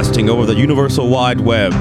[0.00, 1.72] broadcasting over the Universal Wide Web,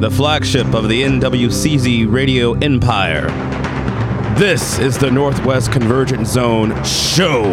[0.00, 3.26] the flagship of the NWCZ radio empire.
[4.38, 7.44] This is the Northwest Convergent Zone Show.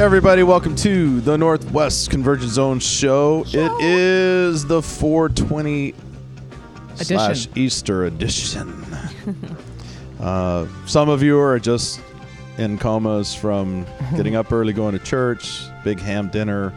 [0.00, 3.44] Everybody, welcome to the Northwest Convergent Zone show.
[3.46, 5.94] It is the 420
[6.96, 8.81] slash Easter edition.
[10.22, 12.00] Uh, some of you are just
[12.58, 13.84] in comas from
[14.16, 16.72] getting up early, going to church, big ham dinner,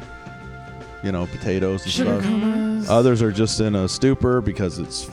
[1.03, 2.23] you know, potatoes and Sugar stuff.
[2.31, 2.89] comas.
[2.89, 5.09] Others are just in a stupor because it's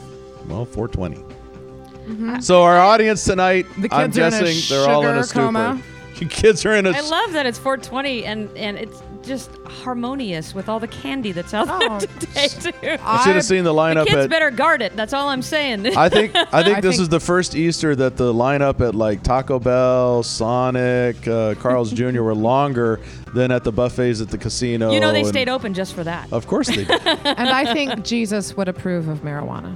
[0.48, 2.40] well 420.
[2.40, 5.22] So our audience tonight, The I'm kids are in a guessing they're all in a
[5.22, 5.40] sugar stupor.
[5.46, 5.82] coma.
[6.16, 10.54] You kids are in a I love that it's 420 and and it's just harmonious
[10.54, 11.78] with all the candy that's out Oh.
[11.78, 12.98] there today too.
[13.02, 14.94] I should have seen the the lineup kids at better guard it.
[14.96, 15.96] That's all I'm saying.
[15.96, 18.94] I think I think I this think- is the first Easter that the lineup at
[18.94, 22.22] like Taco Bell, Sonic, uh, Carl's Jr.
[22.22, 23.00] were longer
[23.34, 24.90] than at the buffets at the casino.
[24.92, 26.30] you know they and- stayed open just for that.
[26.32, 26.90] Of course they did.
[27.06, 29.74] and I think Jesus would approve of marijuana.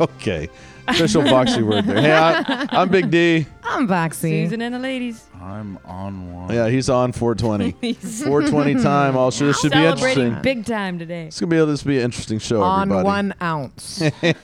[0.00, 0.48] okay,
[0.88, 2.00] official boxy word there.
[2.00, 3.46] Hey, I, I'm Big D.
[3.62, 4.46] I'm vaccine.
[4.46, 5.26] Season and the ladies.
[5.40, 6.54] I'm on one.
[6.54, 7.92] Yeah, he's on 420.
[7.94, 9.16] 420 time.
[9.16, 10.42] All should, this should be celebrating interesting.
[10.42, 11.26] big time today.
[11.26, 13.04] It's gonna be this be an interesting show, on everybody.
[13.04, 13.98] one ounce.
[14.20, 14.36] that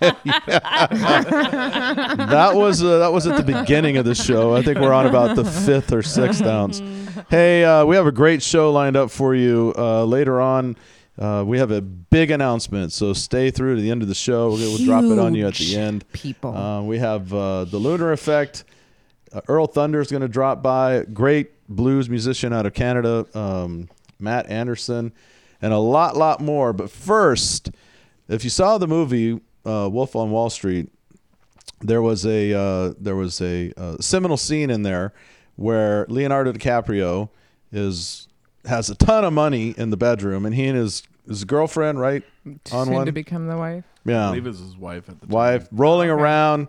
[2.55, 4.55] was uh, that was at the beginning of the show.
[4.57, 6.83] I think we're on about the fifth or sixth ounce.
[7.31, 10.77] Hey, uh, we have a great show lined up for you uh, later on.
[11.19, 14.51] Uh, we have a big announcement, so stay through to the end of the show.
[14.51, 16.11] We'll, we'll drop it on you at the end.
[16.13, 16.57] People.
[16.57, 18.65] Uh, we have uh, the Lunar Effect.
[19.33, 21.05] Uh, Earl Thunder is going to drop by.
[21.13, 23.89] Great blues musician out of Canada, um,
[24.21, 25.13] Matt Andersen,
[25.61, 26.73] and a lot, lot more.
[26.73, 27.73] But first,
[28.29, 30.89] if you saw the movie uh, Wolf on Wall Street,
[31.81, 35.13] there was a uh, there was a uh, seminal scene in there
[35.57, 37.29] where Leonardo DiCaprio
[37.73, 38.28] is
[38.65, 42.23] has a ton of money in the bedroom, and he and his his girlfriend, right,
[42.73, 43.85] on Soon one, to become the wife.
[44.07, 45.35] I yeah, believe it's his wife at the time.
[45.35, 46.23] wife rolling Okay.
[46.23, 46.69] around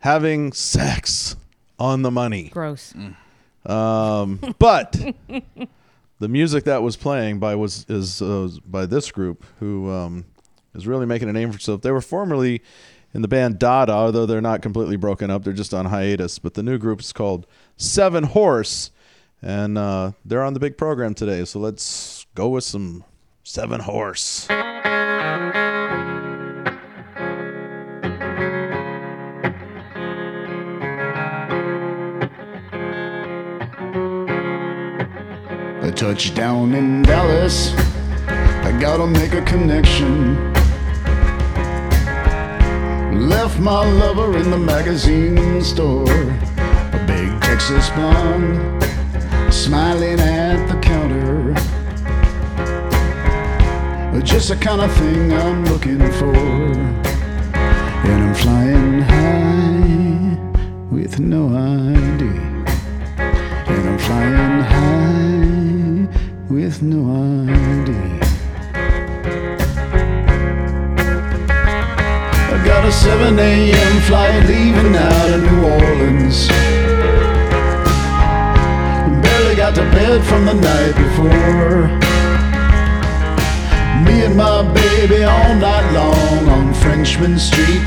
[0.00, 1.36] having sex
[1.78, 2.50] on the money.
[2.50, 2.94] Gross.
[3.66, 4.92] Um, but
[6.18, 10.24] the music that was playing by was is uh, by this group who um,
[10.74, 11.80] is really making a name for itself.
[11.80, 12.62] They were formerly
[13.14, 15.44] in the band Dada, although they're not completely broken up.
[15.44, 16.38] They're just on hiatus.
[16.38, 17.46] But the new group is called
[17.76, 18.90] Seven Horse,
[19.42, 21.44] and uh, they're on the big program today.
[21.44, 23.04] So let's go with some
[23.42, 24.46] Seven Horse.
[35.82, 37.74] A touchdown in Dallas.
[38.26, 40.52] I gotta make a connection.
[43.28, 46.10] Left my lover in the magazine store.
[46.10, 48.93] A big Texas blonde
[49.54, 51.54] smiling at the counter.
[54.24, 56.34] Just the kind of thing I'm looking for.
[56.34, 60.36] And I'm flying high
[60.90, 62.24] with no ID.
[63.16, 66.08] And I'm flying high
[66.48, 67.00] with no
[67.44, 67.92] ID.
[72.50, 74.00] I got a 7 a.m.
[74.02, 76.93] flight leaving out of New Orleans.
[79.64, 81.88] Got to bed from the night before.
[84.04, 87.80] Me and my baby all night long on Frenchmen Street.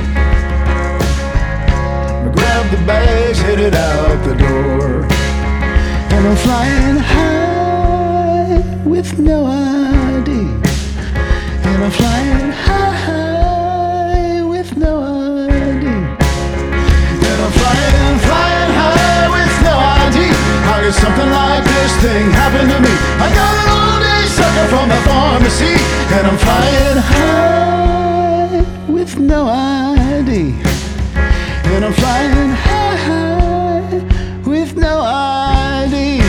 [2.25, 5.05] I grabbed the bags, headed out the door.
[6.13, 10.31] And I'm flying high with no ID.
[10.31, 12.46] And I'm flying
[20.87, 22.93] Something like this thing happen to me?
[23.19, 25.75] I got an all day sucker from the pharmacy.
[26.15, 30.55] And I'm flying high with no ID.
[31.75, 33.83] And I'm flying high
[34.47, 36.23] with no ID.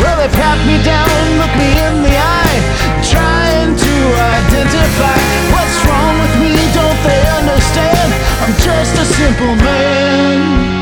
[0.00, 1.08] Well, they pat me down,
[1.40, 2.60] look me in the eye,
[3.00, 3.94] trying to
[4.36, 5.16] identify
[5.56, 6.52] what's wrong with me.
[6.76, 8.12] Don't they understand?
[8.44, 10.79] I'm just a simple man.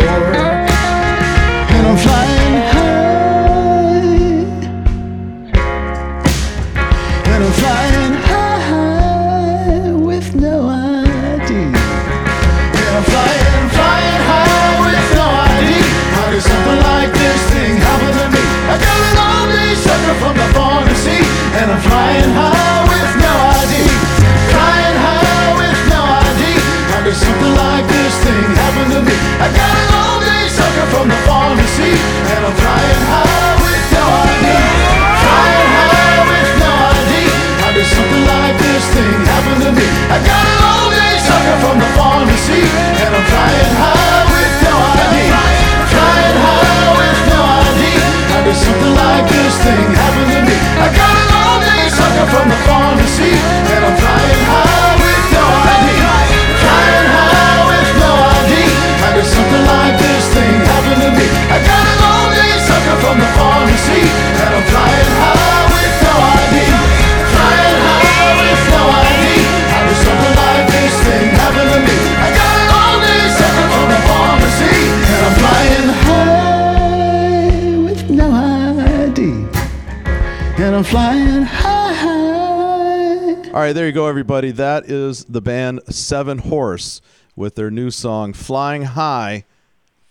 [0.00, 0.41] For.
[84.42, 84.56] Everybody.
[84.58, 87.00] That is the band Seven Horse
[87.36, 89.44] with their new song "Flying High"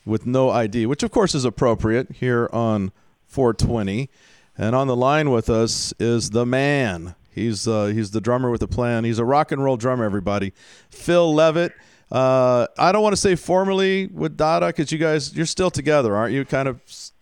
[0.06, 2.94] with no ID, which of course is appropriate here on
[3.26, 4.10] 420.
[4.58, 7.16] And on the line with us is the man.
[7.30, 9.04] He's uh, he's the drummer with a plan.
[9.04, 10.54] He's a rock and roll drummer, everybody.
[10.90, 11.74] Phil Leavitt.
[12.10, 16.16] Uh, I don't want to say formally with Dada because you guys you're still together,
[16.16, 16.46] aren't you?
[16.46, 16.80] Kind of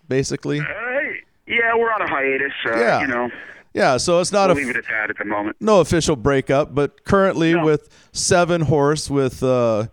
[0.07, 0.59] basically.
[0.59, 0.63] Uh,
[1.47, 2.53] yeah, we're on a hiatus.
[2.63, 3.01] Uh, Yeah.
[3.01, 3.31] You know,
[3.73, 5.57] Yeah, so it's not we'll a leave it at that at the moment.
[5.59, 7.63] no official breakup, but currently No.
[7.65, 9.87] with Seven Horse with uh,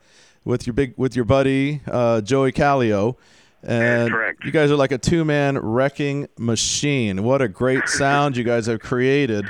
[0.44, 3.16] with your big with your buddy uh, Joie Calio,
[3.62, 4.10] and
[4.44, 7.22] you guys are like a two man wrecking machine.
[7.22, 9.46] What a great sound you guys have created.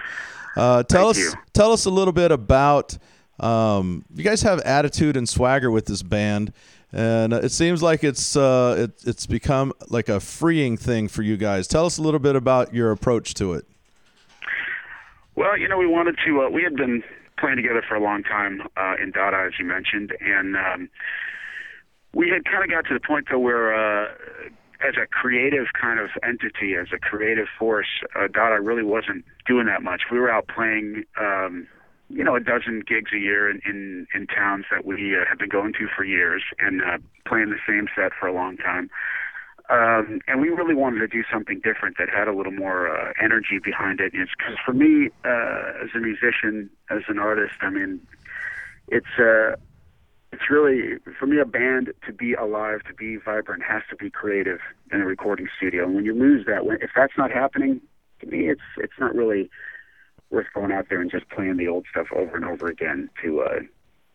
[0.56, 1.40] Uh, tell Thank us you.
[1.52, 2.99] tell us a little bit about
[3.38, 6.52] um, you guys have attitude and swagger with this band.
[6.93, 11.37] And it seems like it's uh, it, it's become like a freeing thing for you
[11.37, 11.67] guys.
[11.69, 13.67] Tell us a little bit about your approach to it.
[15.37, 16.43] Well, you know, we wanted to.
[16.43, 17.03] Uh, we had been
[17.38, 20.88] playing together for a long time uh, in Dada, as you mentioned, and um,
[22.15, 24.09] we had kind of got to the point though where, uh,
[24.81, 29.67] as a creative kind of entity, as a creative force, uh, Dada really wasn't doing
[29.67, 30.03] that much.
[30.11, 31.05] We were out playing.
[31.21, 31.69] Um,
[32.09, 35.38] you know, a dozen gigs a year in in, in towns that we uh, have
[35.38, 38.88] been going to for years, and uh, playing the same set for a long time.
[39.69, 43.13] Um, and we really wanted to do something different that had a little more uh,
[43.21, 44.13] energy behind it.
[44.15, 48.01] It's because for me, uh, as a musician, as an artist, I mean,
[48.89, 49.57] it's uh,
[50.33, 54.09] it's really for me a band to be alive, to be vibrant, has to be
[54.09, 54.61] creative
[54.93, 55.85] in a recording studio.
[55.85, 57.81] And when you lose that, when, if that's not happening,
[58.21, 59.51] to me, it's it's not really
[60.31, 63.40] worth going out there and just playing the old stuff over and over again to.
[63.40, 63.61] Uh,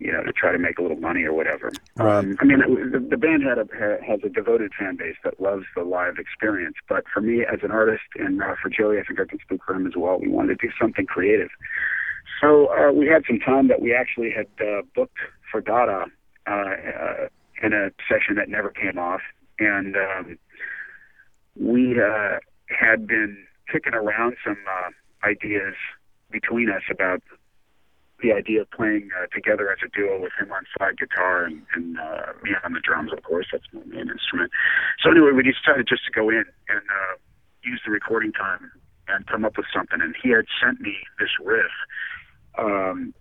[0.02, 1.72] you know, to try to make a little money or whatever.
[1.96, 2.18] Right.
[2.18, 2.60] Um, I mean,
[2.92, 3.68] the, the band had a,
[4.04, 6.76] has a devoted fan base that loves the live experience.
[6.90, 9.62] But for me, as an artist, and uh, for Joie, I think I can speak
[9.64, 10.20] for him as well.
[10.20, 11.50] We wanted to do something creative.
[12.42, 15.18] So uh, we had some time that we actually had uh, booked
[15.52, 16.06] for Dada
[16.48, 17.28] uh, uh,
[17.62, 19.22] in a session that never came off,
[19.60, 20.40] and um,
[21.56, 25.76] we uh, had been kicking around some uh, ideas
[26.32, 27.22] between us about
[28.22, 31.64] the idea of playing uh, together as a duo with him on slide guitar and,
[31.76, 33.48] and uh, me on the drums, of course.
[33.52, 34.52] That's my main instrument.
[35.04, 37.16] So anyway, we decided just to go in and uh,
[37.64, 38.72] use the recording time
[39.08, 40.00] and come up with something.
[40.02, 41.72] And he had sent me this riff
[42.58, 43.14] um,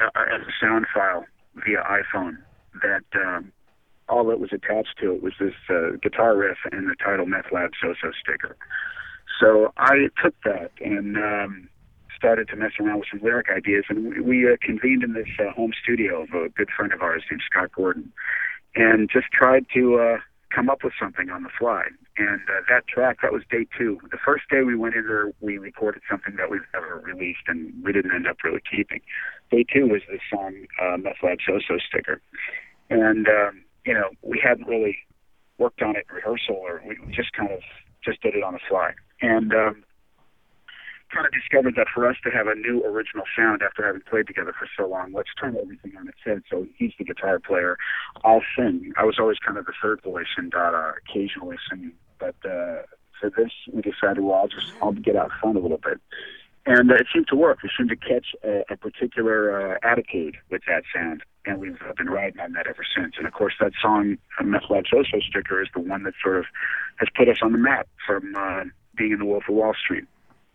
[0.00, 1.24] as a sound file
[1.54, 2.38] via iPhone
[2.82, 3.52] that um,
[4.08, 7.50] all that was attached to it was this uh, guitar riff and the title Meth
[7.52, 8.56] Lab Zoso sticker.
[9.40, 11.68] So I took that and um,
[12.16, 15.28] started to mess around with some lyric ideas, and we, we uh, convened in this
[15.38, 18.12] uh, home studio of a good friend of ours named Scott Gordon,
[18.74, 20.18] and just tried to uh,
[20.54, 21.84] come up with something on the fly.
[22.18, 24.00] And uh, that track, that was day two.
[24.10, 27.72] The first day we went in there, we recorded something that we've never released, and
[27.84, 29.00] we didn't end up really keeping.
[29.50, 32.22] Day two was this song, uh, Meth Lab Zoso sticker.
[32.88, 34.96] And, um, you know, we hadn't really
[35.58, 37.60] worked on it in rehearsal, or we just kind of
[38.04, 38.92] just did it on the fly.
[39.20, 39.84] And um,
[41.12, 44.26] kind of discovered that for us to have a new original sound after having played
[44.26, 46.42] together for so long, let's turn everything on its head.
[46.50, 47.76] So he's the guitar player.
[48.24, 48.92] I'll sing.
[48.96, 51.92] I was always kind of the third voice in Dada, occasionally singing.
[52.18, 52.82] But uh,
[53.20, 56.00] for this, we decided, well, I'll just I'll get out front a little bit.
[56.66, 57.62] and uh, it seemed to work.
[57.62, 61.92] We seemed to catch a, a particular uh, attitude with that sound, and we've uh,
[61.96, 63.14] been riding on that ever since.
[63.16, 66.38] And of course, that song, uh, Meth Lab Zoso Sticker, is the one that sort
[66.38, 66.46] of
[66.96, 68.64] has put us on the map from uh,
[68.96, 70.04] being in the Wolf of Wall Street.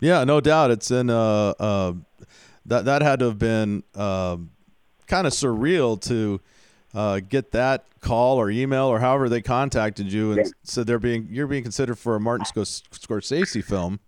[0.02, 0.72] Yeah, no doubt.
[0.72, 1.94] It's in uh, uh
[2.66, 4.38] that that had to have been uh,
[5.08, 6.42] kind of surreal to
[6.94, 10.52] uh, get that call or email or however they contacted you and Yeah.
[10.64, 14.00] said they're being you're being considered for a Martin Scors- Scorsese film.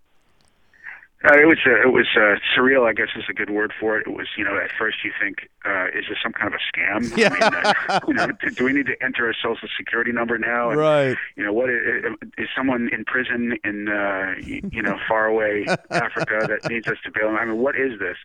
[1.25, 2.86] Uh, it was uh, it was uh, surreal.
[2.88, 4.08] I guess is a good word for it.
[4.08, 6.77] It was you know at first you think uh, is this some kind of a
[6.77, 7.15] scam?
[7.18, 7.30] Yeah.
[7.42, 10.38] I mean, uh, you know, do, do we need to enter a social security number
[10.38, 10.72] now?
[10.72, 11.18] And, Right.
[11.38, 12.03] You know what is,
[12.38, 17.12] is someone in prison in uh, you know far away Africa that needs us to
[17.12, 17.27] bail?
[17.27, 17.38] them?
[17.38, 18.18] I mean, what is this?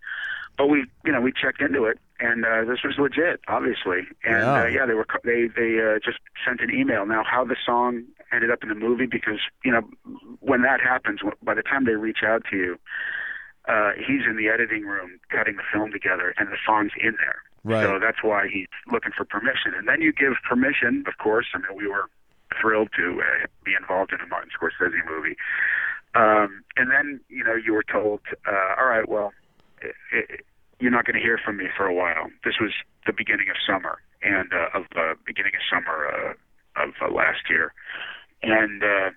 [0.57, 4.09] But we you know we checked into it and uh, this was legit, obviously.
[4.25, 4.63] And Yeah.
[4.63, 7.07] uh, yeah, they were they they uh, just sent an email.
[7.07, 8.03] Now how the song
[8.33, 9.83] ended up in the movie because you know
[10.41, 12.79] when that happens, by the time they reach out to you
[13.69, 17.43] uh, he's in the editing room cutting the film together, and the song's in there.
[17.65, 17.85] Right.
[17.85, 19.75] So that's why he's looking for permission.
[19.77, 21.47] And then you give permission, of course.
[21.55, 22.09] I mean, we were
[22.61, 25.37] thrilled to uh, be involved in a Martin Scorsese movie.
[26.15, 29.33] Um, and then, you know, you were told, uh, all right, well,
[29.83, 30.23] i i
[30.81, 32.31] you're not going to hear from me for a while.
[32.45, 32.71] This was
[33.05, 37.51] the beginning of summer, and uh, of uh, beginning of summer uh, of uh, last
[37.51, 37.75] year.
[38.43, 39.11] And, uh,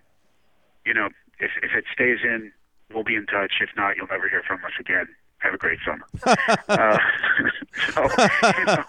[0.85, 1.09] you know,
[1.39, 2.51] if, if it stays in,
[2.93, 3.53] we'll be in touch.
[3.61, 5.07] If not, you'll never hear from us again.
[5.39, 6.05] Have a great summer.
[6.69, 6.97] uh,
[7.93, 8.03] so,
[8.57, 8.83] you know,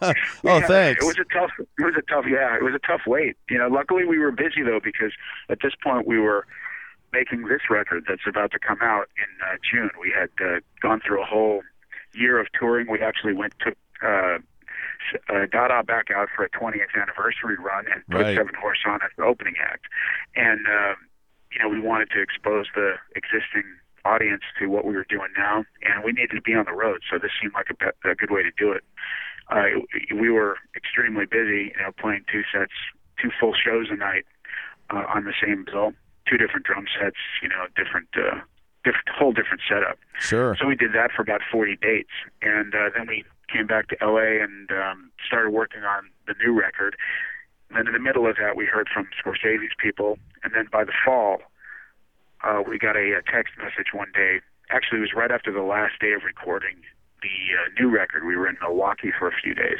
[0.45, 1.03] Oh, thanks.
[1.03, 1.51] It was a tough.
[1.59, 2.27] It was a tough.
[2.29, 3.37] Yeah, it was a tough wait.
[3.49, 5.13] You know, luckily we were busy though because
[5.49, 6.47] at this point we were
[7.13, 9.91] making this record that's about to come out in uh, June.
[10.01, 11.63] We had uh, gone through a whole
[12.13, 12.87] year of touring.
[12.91, 13.71] We actually went to
[14.07, 14.39] uh,
[15.29, 18.37] uh, Dada back out for a 20th anniversary run and put Right.
[18.37, 19.87] Seven Horse on as the opening act.
[20.37, 20.95] And uh,
[21.53, 23.65] you know, we wanted to expose the existing
[24.05, 27.03] audience to what we were doing now, and we needed to be on the road.
[27.11, 28.83] So this seemed like a, a good way to do it.
[29.49, 32.73] Uh, we were extremely busy, you know, playing two sets,
[33.21, 34.25] two full shows a night
[34.91, 35.93] uh, on the same bill,
[36.29, 38.41] two different drum sets, you know, different, uh,
[38.85, 39.99] different, whole different setup.
[40.19, 40.57] Sure.
[40.59, 43.97] So we did that for about 40 dates, and uh, then we came back to
[44.01, 46.97] LA and um, started working on the new record.
[47.69, 50.85] And then in the middle of that, we heard from Scorsese's people, and then by
[50.85, 51.39] the fall,
[52.43, 54.41] uh, we got a, a text message one day.
[54.71, 56.77] Actually, it was right after the last day of recording
[57.23, 58.25] the uh, new record.
[58.25, 59.79] We were in Milwaukee for a few days,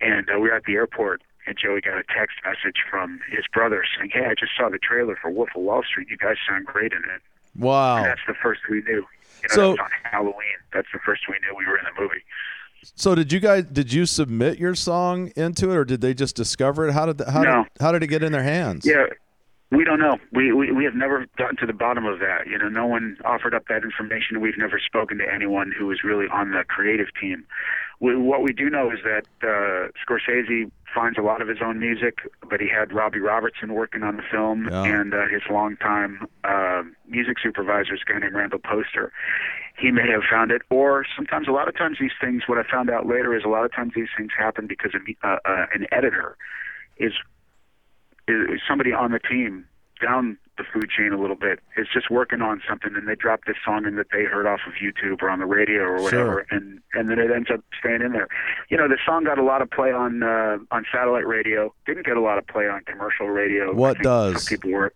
[0.00, 1.22] and uh, we were at the airport.
[1.46, 4.78] And Joie got a text message from his brother saying, "Hey, I just saw the
[4.78, 6.08] trailer for Wolf of Wall Street.
[6.10, 7.22] You guys sound great in it."
[7.56, 7.96] Wow.
[7.96, 9.06] And that's the first we knew.
[9.42, 10.58] You know, So- on Halloween.
[10.74, 12.22] That's the first we knew we were in the movie.
[12.82, 16.36] So did you guys did you submit your song into it or did they just
[16.36, 16.92] discover it?
[16.92, 17.62] How did the, how No.
[17.64, 18.86] did, how did it get in their hands?
[18.86, 19.06] Yeah,
[19.70, 20.18] we don't know.
[20.32, 22.46] We, we we have never gotten to the bottom of that.
[22.46, 24.40] You know, no one offered up that information.
[24.40, 27.44] We've never spoken to anyone who was really on the creative team.
[28.00, 31.78] We, what we do know is that uh, Scorsese finds a lot of his own
[31.78, 32.18] music,
[32.48, 34.84] but he had Robbie Robertson working on the film, Yeah.
[34.84, 39.12] and uh, his longtime uh, music supervisor is a guy named Randall Poster.
[39.78, 42.42] He may have found it, or sometimes, a lot of times, these things.
[42.46, 45.02] What I found out later is a lot of times these things happen because of,
[45.22, 46.36] uh, uh, an editor
[46.96, 47.12] is
[48.26, 49.64] is somebody on the team
[50.02, 53.40] down the food chain a little bit is just working on something and they drop
[53.46, 56.46] this song in that they heard off of YouTube or on the radio or whatever
[56.50, 58.28] and and then it ends up staying in there.
[58.68, 62.04] You know, the song got a lot of play on uh on satellite radio, didn't
[62.04, 63.74] get a lot of play on commercial radio.
[63.74, 64.44] What does?
[64.44, 64.92] People were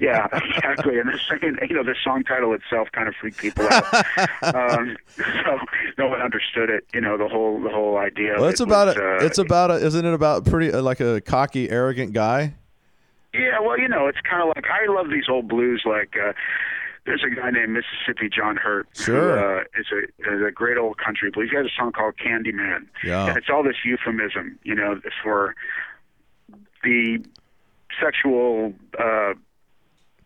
[0.00, 0.98] yeah, exactly.
[0.98, 3.84] And the second, you know, the song title itself kind of freaked people out.
[4.42, 5.58] um, so
[5.98, 6.86] no one understood it.
[6.94, 8.34] You know, the whole the whole idea.
[8.38, 10.82] Well, it's it about was, a, uh, it's about a, isn't it about pretty uh,
[10.82, 12.54] like a cocky arrogant guy?
[13.34, 15.82] Yeah, well, you know, it's kind of like I love these old blues.
[15.86, 16.32] Like uh,
[17.06, 18.88] there's a guy named Mississippi John Hurt.
[18.94, 19.38] Sure.
[19.38, 21.48] Who, uh, is a is a great old country blues.
[21.50, 22.86] He has a song called Candyman.
[23.02, 23.26] Yeah.
[23.28, 25.54] And it's all this euphemism, you know, for
[26.84, 27.24] the
[28.00, 29.34] sexual uh,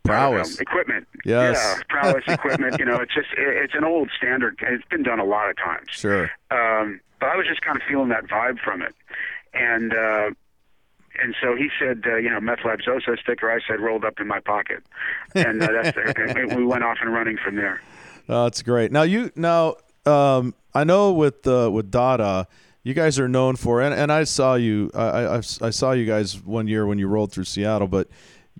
[0.04, 0.56] Prowess.
[0.58, 1.06] um, equipment.
[1.24, 1.56] Yes.
[1.56, 2.76] Yeah, prowess equipment.
[2.78, 4.58] You know, it's just it, it's an old standard.
[4.62, 5.88] It's been done a lot of times.
[5.90, 6.30] Sure.
[6.50, 8.94] Um, but I was just kind of feeling that vibe from it,
[9.54, 10.30] and uh,
[11.22, 13.50] and so he said, uh, you know, meth lab Zoso sticker.
[13.50, 14.82] I said rolled up in my pocket,
[15.34, 17.80] and uh, that's and we went off and running from there.
[18.28, 18.92] Oh, that's great.
[18.92, 22.46] Now you now um, I know with uh, with Dada,
[22.82, 26.06] you guys are known for, and, and I saw you I, I I saw you
[26.06, 28.08] guys one year when you rolled through Seattle, but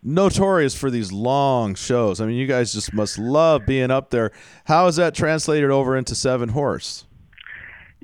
[0.03, 2.21] notorious for these long shows.
[2.21, 4.31] I mean, you guys just must love being up there.
[4.67, 7.06] How is that translated over into Seven Horse?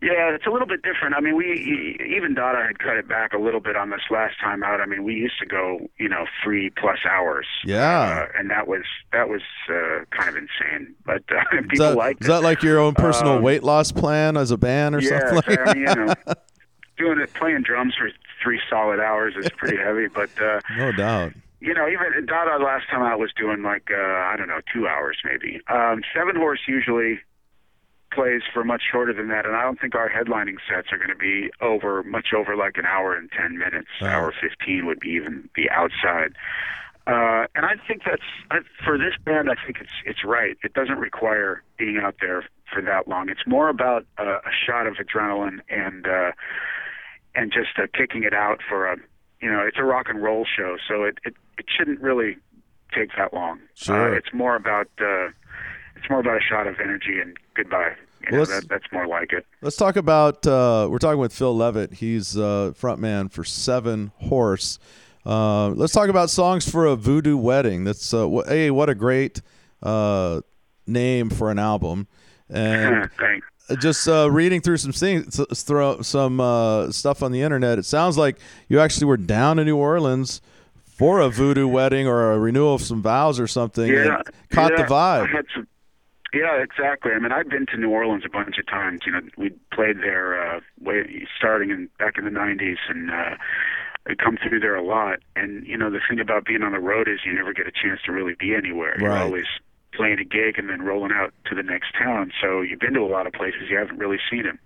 [0.03, 1.15] Yeah, it's a little bit different.
[1.15, 4.35] I mean, we even Dada had cut it back a little bit on this last
[4.41, 4.81] time out.
[4.81, 7.47] I mean, we used to go, you know, three plus hours.
[7.65, 8.27] Yeah.
[8.27, 8.83] uh, and that was
[9.13, 10.93] that was uh, kind of insane.
[11.07, 13.93] But uh, people Is that, liked is that like your own personal Um, weight loss
[13.93, 16.15] plan as a band or yeah, something like I mean, you know,
[16.99, 18.11] doing it, playing drums for
[18.43, 20.09] three solid hours is pretty heavy.
[20.09, 21.33] But uh, No doubt.
[21.61, 24.89] you know, even Dada last time I was doing like uh, I don't know, two
[24.89, 25.61] hours maybe.
[25.69, 27.21] Um, Seven Horse usually
[28.13, 31.11] plays for much shorter than that, and I don't think our headlining sets are going
[31.11, 33.89] to be over much over like an hour and ten minutes.
[34.01, 34.07] Oh.
[34.07, 36.35] Hour fifteen would be even be outside.
[37.05, 39.51] Uh, and I think that's I, for this band.
[39.51, 40.57] I think it's it's right.
[40.63, 43.29] It doesn't require being out there for that long.
[43.29, 46.31] It's more about uh, a shot of adrenaline and uh,
[47.35, 48.97] and just uh, kicking it out for a
[49.41, 52.37] you know it's a rock and roll show, so it it, it shouldn't really
[52.95, 53.59] take that long.
[53.75, 54.15] Sure.
[54.15, 55.27] Uh, it's more about uh,
[55.97, 57.93] it's more about a shot of energy and goodbye.
[58.23, 59.45] You Well, let's- that, that's more like it.
[59.63, 60.47] Let's talk about.
[60.47, 61.95] Uh, we're talking with Phil Leavitt.
[61.95, 64.79] He's uh, frontman for Seven Horse.
[65.25, 67.85] Uh, let's talk about songs for a voodoo wedding.
[67.85, 69.41] That's uh, wh- hey, what a great
[69.83, 70.41] uh,
[70.87, 72.07] name for an album.
[72.51, 73.09] And
[73.81, 77.79] just uh, reading through some things, throw some uh, stuff on the internet.
[77.79, 78.37] It sounds like
[78.69, 80.41] you actually were down in New Orleans
[80.85, 83.91] for a voodoo wedding or a renewal of some vows or something.
[83.93, 85.23] Yeah, caught yeah, the vibe.
[85.25, 85.67] I had some,
[86.33, 87.13] yeah, exactly.
[87.13, 89.03] I mean, I've been to New Orleans a bunch of times.
[89.05, 93.37] You know, we played there uh, way starting in back in the '90s, and uh,
[94.07, 95.19] I come through there a lot.
[95.37, 97.73] And you know, the thing about being on the road is you never get a
[97.73, 98.97] chance to really be anywhere.
[98.99, 99.47] You're always
[99.95, 102.33] playing a gig and then rolling out to the next town.
[102.41, 104.59] So you've been to a lot of places you haven't really seen them.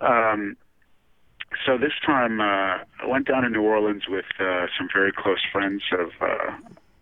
[0.00, 0.56] Um,
[1.66, 5.42] so this time uh, I went down to New Orleans with uh, some very close
[5.52, 6.56] friends of uh,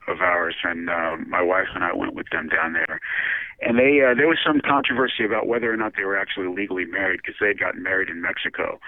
[0.08, 3.00] of ours, and uh, my wife and I went with them down there.
[3.64, 6.84] And they uh, there was some controversy about whether or not they were actually legally
[6.84, 8.80] married because they had gotten married in Mexico,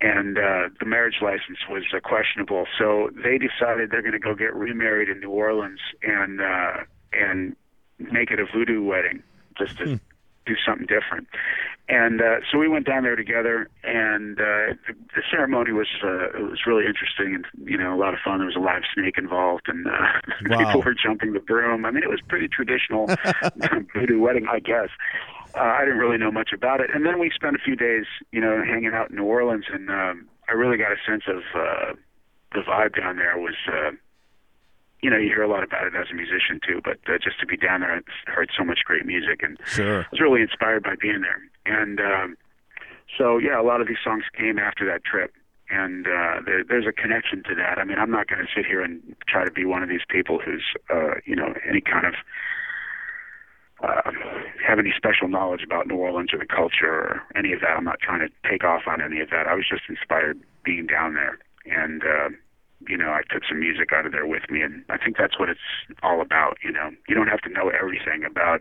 [0.00, 2.66] and uh, the marriage license was uh, questionable.
[2.78, 7.56] So they decided they're going to go get remarried in New Orleans and uh, and
[7.98, 9.22] make it a voodoo wedding,
[9.56, 9.98] just to
[10.48, 11.28] do something different.
[11.88, 16.36] And uh, so we went down there together, and uh, the, the ceremony was uh,
[16.36, 18.38] it was really interesting and you know a lot of fun.
[18.38, 19.90] There was a live snake involved, and uh,
[20.50, 20.58] Wow.
[20.58, 21.84] people were jumping the broom.
[21.86, 23.06] I mean, it was pretty traditional
[23.94, 24.90] voodoo wedding, I guess.
[25.56, 28.04] Uh, I didn't really know much about it, and then we spent a few days,
[28.32, 31.40] you know, hanging out in New Orleans, and um, I really got a sense of
[31.54, 31.94] uh,
[32.52, 33.56] the vibe down there was.
[33.66, 33.92] Uh,
[35.00, 37.38] you know, you hear a lot about it as a musician too, but uh, just
[37.40, 40.02] to be down there, I heard so much great music, and Sure.
[40.02, 41.40] I was really inspired by being there.
[41.66, 42.36] And um,
[43.16, 45.32] so, yeah, a lot of these songs came after that trip.
[45.70, 47.78] And uh, there, there's a connection to that.
[47.78, 50.00] I mean, I'm not going to sit here and try to be one of these
[50.08, 52.14] people who's, uh, you know, any kind of
[53.84, 54.10] uh,
[54.66, 57.76] have any special knowledge about New Orleans or the culture or any of that.
[57.76, 59.46] I'm not trying to take off on any of that.
[59.46, 62.28] I was just inspired being down there, and uh,
[62.86, 65.38] you know, I took some music out of there with me, and I think that's
[65.38, 65.60] what it's
[66.02, 66.58] all about.
[66.62, 68.60] You know, you don't have to know everything about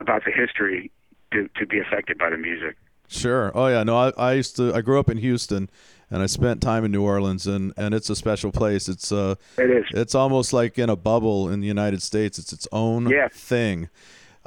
[0.00, 0.90] about the history
[1.32, 2.76] to to be affected by the music.
[3.08, 3.52] Sure.
[3.54, 3.82] Oh yeah.
[3.82, 4.74] No, I, I used to.
[4.74, 5.68] I grew up in Houston,
[6.10, 8.88] and I spent time in New Orleans, and, and it's a special place.
[8.88, 12.38] It's uh, It is it's almost like in a bubble in the United States.
[12.38, 13.28] It's its own Yeah.
[13.30, 13.90] thing.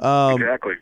[0.00, 0.74] Um, exactly.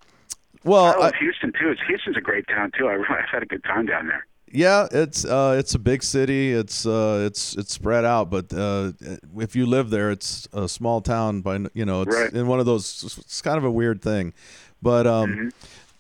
[0.64, 1.70] well, I I, Houston too.
[1.70, 2.88] It's, Houston's a great town too.
[2.88, 4.26] I, I've had a good time down there.
[4.56, 6.52] Yeah, it's uh, it's a big city.
[6.52, 8.92] It's uh, it's it's spread out, but uh,
[9.38, 11.42] if you live there, it's a small town.
[11.42, 12.32] By you know, it's Right.
[12.32, 13.18] in one of those.
[13.18, 14.32] It's kind of a weird thing,
[14.80, 15.48] but um, Mm-hmm.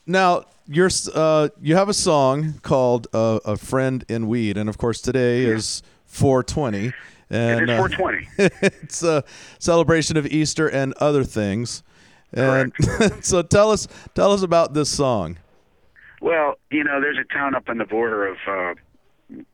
[0.06, 4.78] now you're uh, you have a song called uh, "A Friend in Weed," and of
[4.78, 6.94] course today is 420, It
[7.30, 8.28] and uh, 420.
[8.62, 9.22] it's a
[9.58, 11.82] celebration of Easter and other things.
[12.32, 12.72] And
[13.20, 15.36] so tell us tell us about this song.
[16.20, 18.74] Well, you know, there's a town up on the border of, uh,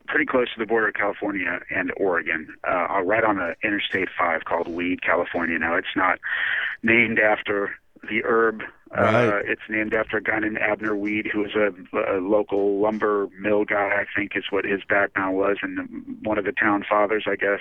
[0.07, 4.45] pretty close to the border of California and Oregon, uh, right on the Interstate 5
[4.45, 5.57] called Weed, California.
[5.57, 6.19] Now, it's not
[6.83, 7.75] named after
[8.07, 8.63] the herb.
[8.95, 11.71] Uh, it's named after a guy named Abner Weed, who was a,
[12.15, 16.45] a local lumber mill guy, I think is what his background was, and one of
[16.45, 17.59] the town fathers, I guess.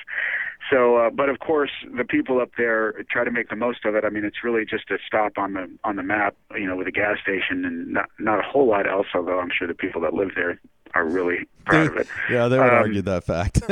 [0.70, 3.94] So, uh, but of course, the people up there try to make the most of
[3.94, 4.04] it.
[4.04, 6.86] I mean, it's really just a stop on the on the map, you know, with
[6.86, 9.06] a gas station, and not not a whole lot else.
[9.14, 10.60] Although I'm sure the people that live there
[10.94, 12.06] are really proud of it.
[12.30, 13.60] Yeah, they would Um, argue that fact.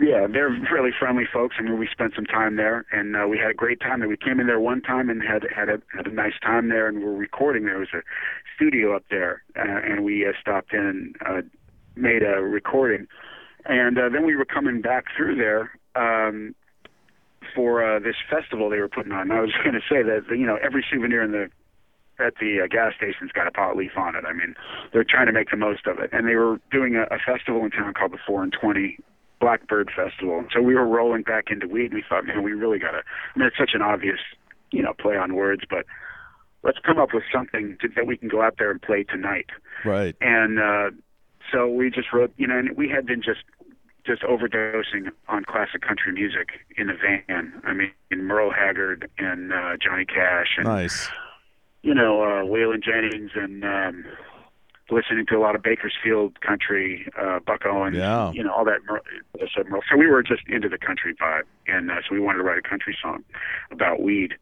[0.00, 1.56] Yeah, they're really friendly folks.
[1.58, 4.08] I mean, we spent some time there, and uh, we had a great time there.
[4.08, 6.88] We came in there one time and had had a had a nice time there,
[6.88, 7.64] and we we're recording.
[7.64, 8.02] There was a
[8.56, 11.42] studio up there, uh, and we uh, stopped in and uh,
[11.96, 13.06] made a recording.
[13.66, 16.54] And uh, then we were coming back through there um,
[17.54, 19.22] for uh, this festival they were putting on.
[19.30, 21.50] And I was going to say that you know every souvenir in the
[22.18, 24.24] at the uh, gas station's got a pot leaf on it.
[24.26, 24.54] I mean,
[24.92, 26.10] they're trying to make the most of it.
[26.12, 28.98] And they were doing a, a festival in town called the Four and Twenty
[29.40, 30.38] Blackbird Festival.
[30.38, 31.86] And so we were rolling back into weed.
[31.86, 32.98] And we thought, man, we really got to.
[32.98, 34.18] I mean, it's such an obvious,
[34.72, 35.86] you know, play on words, but
[36.62, 39.46] let's come up with something to, that we can go out there and play tonight.
[39.84, 40.16] Right.
[40.20, 40.90] And uh,
[41.52, 43.40] so we just wrote, you know, and we had been just
[44.06, 47.52] just overdosing on classic country music in the van.
[47.62, 51.08] I mean, Merle Haggard and uh, Johnny Cash and Nice.
[51.82, 54.04] You know uh, Waylon Jennings and um,
[54.90, 58.32] listening to a lot of Bakersfield country, uh, Buck Owens, Yeah.
[58.32, 58.80] you know all that.
[58.88, 59.00] Merle,
[59.40, 59.82] I said Merle.
[59.90, 62.58] So we were just into the country vibe, and uh, so we wanted to write
[62.58, 63.24] a country song
[63.70, 64.34] about weed.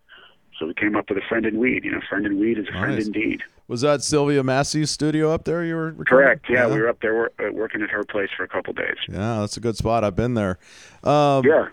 [0.58, 1.84] So we came up with a friend in weed.
[1.84, 3.06] You know, friend in weed is a friend Nice.
[3.06, 3.42] indeed.
[3.68, 5.62] Was that Sylvia Massy's studio up there?
[5.64, 6.06] You were recording?
[6.06, 6.46] Correct.
[6.48, 8.96] Yeah, we were up there wor- uh, working at her place for a couple days.
[9.08, 10.04] Yeah, that's a good spot.
[10.04, 10.58] I've been there.
[11.04, 11.66] Um, Yeah.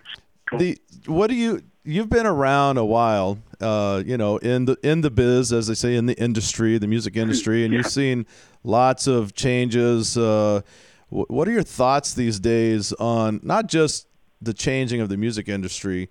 [0.50, 0.60] Cool.
[0.60, 1.62] The what do you?
[1.86, 3.40] You've been around a while.
[3.60, 6.88] Uh, you know, in the in the biz, as they say, in the industry, the
[6.88, 8.26] music industry, and you've seen
[8.64, 10.18] lots of changes.
[10.18, 10.62] Uh,
[11.10, 14.08] wh- what are your thoughts these days on not just
[14.42, 16.10] the changing of the music industry,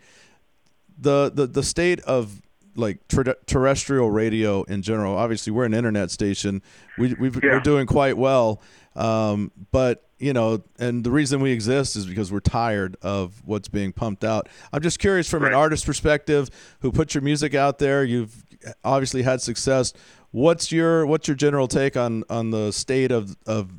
[0.99, 2.43] the the the state of
[2.75, 5.17] like ter- terrestrial radio in general.
[5.17, 6.63] Obviously, we're an internet station.
[6.99, 7.41] We we Yeah.
[7.55, 8.61] we're doing quite well,
[8.95, 13.67] um, but you know, and the reason we exist is because we're tired of what's
[13.67, 14.49] being pumped out.
[14.73, 16.49] I'm just curious from an artist perspective,
[16.81, 18.05] who put your music out there.
[18.05, 18.45] You've
[18.85, 19.93] obviously had success.
[20.31, 23.73] What's your what's your general take on on the state of of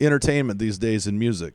[0.00, 1.54] entertainment these days in music?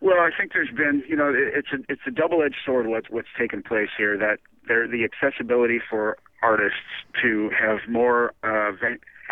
[0.00, 3.28] Well, I think there's been, you know, it's a it's a double-edged sword what's what's
[3.38, 4.18] taken place here.
[4.18, 6.78] That there the accessibility for artists
[7.22, 8.72] to have more uh,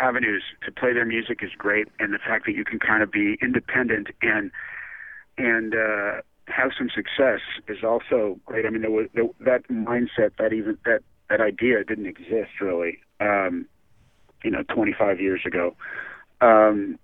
[0.01, 3.11] avenues to play their music is great, and the fact that you can kind of
[3.11, 4.51] be independent and
[5.37, 8.65] and uh, have some success is also great.
[8.65, 12.99] I mean, there was, there, that mindset, that even that that idea didn't exist really,
[13.21, 13.65] um,
[14.43, 15.75] you know, 25 years ago.
[16.41, 16.99] Um,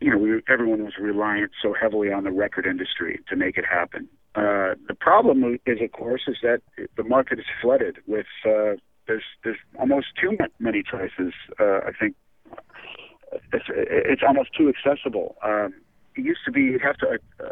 [0.00, 3.64] you know, we, everyone was reliant so heavily on the record industry to make it
[3.64, 4.08] happen.
[4.34, 6.60] Uh, the problem is, of course, is that
[6.96, 11.32] the market is flooded with uh, there's there's almost too many choices.
[11.58, 12.14] Uh, I think
[13.52, 15.36] it's it's almost too accessible.
[15.42, 15.74] Um,
[16.16, 17.48] it used to be you'd have to uh,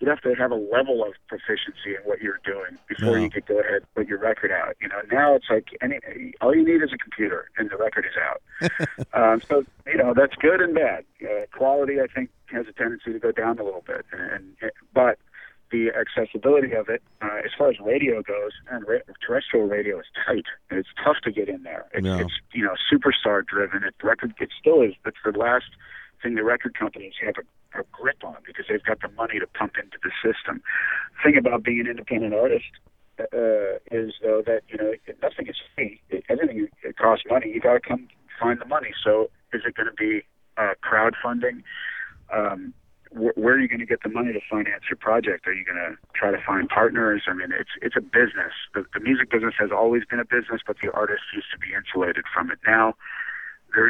[0.00, 3.24] you'd have to have a level of proficiency in what you're doing before Yeah.
[3.24, 4.76] you could go ahead and put your record out.
[4.80, 5.98] You know, now it's like any
[6.40, 8.42] all you need is a computer and the record is out.
[9.14, 11.04] um, so you know that's good and bad.
[11.22, 14.70] Uh, quality, I think, has a tendency to go down a little bit, and, and
[14.94, 15.18] but
[15.70, 20.06] the accessibility of it, uh, as far as radio goes, and ra- terrestrial radio is
[20.26, 21.86] tight, and it's tough to get in there.
[21.92, 22.20] It's, Yeah.
[22.20, 23.84] it's you know superstar driven.
[23.84, 24.94] It record it still is.
[25.06, 25.66] It's the last
[26.22, 29.46] thing the record companies have a, a grip on because they've got the money to
[29.46, 30.62] pump into the system.
[31.22, 32.70] thing about being an independent artist
[33.20, 36.00] uh, is though that you know nothing is free.
[36.10, 37.50] It, everything it costs money.
[37.52, 38.08] You got to come
[38.40, 38.92] find the money.
[39.04, 40.22] So is it going to be
[40.56, 41.62] uh, crowdfunding?
[42.34, 42.74] Um,
[43.18, 45.46] wh- where are you going to get the money to finance your project?
[45.46, 47.22] Are you going to try to find partners?
[47.26, 48.54] I mean, it's it's a business.
[48.74, 51.74] The, the music business has always been a business, but the artists used to be
[51.74, 52.58] insulated from it.
[52.66, 52.94] Now,
[53.74, 53.88] there,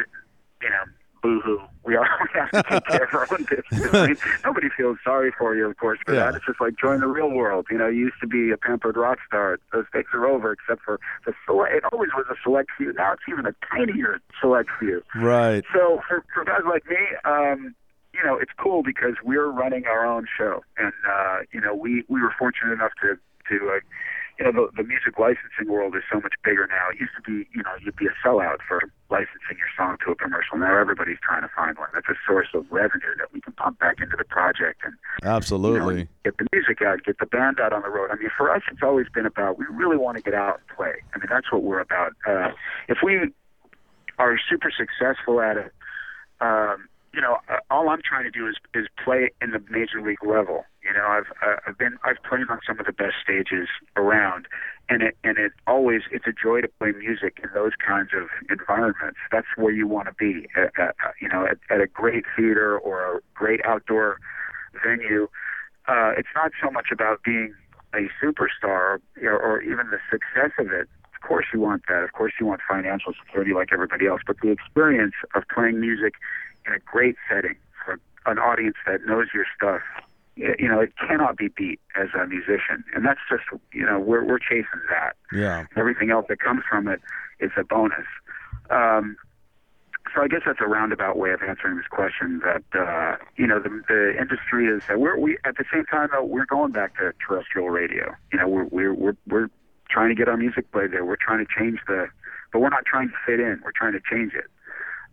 [0.61, 0.83] you know,
[1.21, 1.59] boo-hoo.
[1.85, 3.89] We are we have to take care of our own business.
[3.93, 6.25] I mean, nobody feels sorry for you, of course, for Yeah.
[6.25, 6.35] that.
[6.35, 7.67] It's just like join the real world.
[7.69, 9.59] You know, you used to be a pampered rock star.
[9.73, 11.73] Those days are over, except for the select.
[11.75, 12.93] It always was a select few.
[12.93, 15.01] Now it's even a tinier select few.
[15.15, 15.63] Right.
[15.73, 17.75] So for, for guys like me, um,
[18.19, 22.03] you know, it's cool because we're running our own show, and uh, you know, we
[22.09, 23.17] we were fortunate enough to
[23.49, 23.79] to uh,
[24.39, 26.91] you know, the, the music licensing world is so much bigger now.
[26.91, 28.79] It used to be, you know, you'd be a sellout for
[29.09, 30.57] licensing your song to a commercial.
[30.57, 31.89] Now everybody's trying to find one.
[31.93, 35.27] That's a source of revenue that we can pump back into the project and you
[35.27, 36.07] know, Absolutely.
[36.23, 38.11] get the music out, get the band out on the road.
[38.11, 40.77] I mean, for us, it's always been about we really want to get out and
[40.77, 41.03] play.
[41.13, 42.13] I mean, that's what we're about.
[42.25, 42.51] Uh,
[42.87, 43.19] if we
[44.19, 45.73] are super successful at it,
[46.41, 50.01] um, you know, uh, all I'm trying to do is is play in the major
[50.01, 50.65] league level.
[50.83, 54.47] You know, I've uh, I've been I've played on some of the best stages around,
[54.89, 58.27] and it and it always it's a joy to play music in those kinds of
[58.49, 59.17] environments.
[59.31, 60.47] That's where you want to be.
[60.55, 64.19] At, at, uh, you know, at, at a great theater or a great outdoor
[64.83, 65.27] venue.
[65.87, 67.53] Uh, it's not so much about being
[67.93, 70.87] a superstar or, or even the success of it.
[71.15, 72.03] Of course, you want that.
[72.03, 74.21] Of course, you want financial security like everybody else.
[74.25, 76.13] But the experience of playing music
[76.65, 79.81] in a great setting for an audience that knows your stuff,
[80.35, 82.83] you know, it cannot be beat as a musician.
[82.93, 83.43] And that's just,
[83.73, 85.15] you know, we're we're chasing that.
[85.33, 85.65] Yeah.
[85.75, 87.01] Everything else that comes from it
[87.39, 88.05] is a bonus.
[88.69, 89.17] Um,
[90.15, 92.41] so I guess that's a roundabout way of answering this question.
[92.43, 96.09] That uh, you know, the, the industry is uh, we're we at the same time
[96.11, 98.15] though we're going back to terrestrial radio.
[98.31, 99.49] You know, we're we're we're, we're
[99.89, 101.05] trying to get our music played there.
[101.05, 102.07] We're trying to change the
[102.51, 103.61] but we're not trying to fit in.
[103.63, 104.45] We're trying to change it,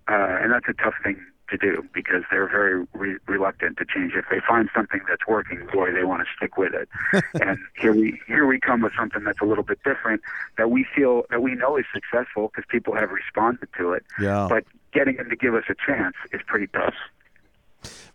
[0.08, 4.12] uh, and that's a tough thing to do because they're very re- reluctant to change.
[4.14, 6.88] If they find something that's working, boy, they want to stick with it.
[7.42, 10.22] and here we here we come with something that's a little bit different
[10.58, 14.04] that we feel that we know is successful because people have responded to it.
[14.20, 14.46] Yeah.
[14.48, 16.94] But getting them to give us a chance is pretty tough.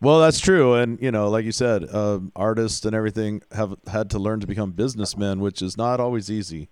[0.02, 4.10] Well, that's true, and you know, like you said, uh, artists and everything have had
[4.10, 6.70] to learn to become businessmen, which is not always easy.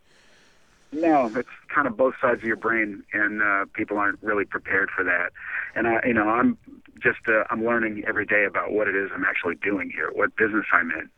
[0.91, 4.89] No, it's kind of both sides of your brain, and uh, people aren't really prepared
[4.95, 5.29] for that.
[5.75, 6.57] And I, you know, I'm
[7.01, 10.35] just uh, I'm learning every day about what it is I'm actually doing here, what
[10.35, 11.09] business I'm in.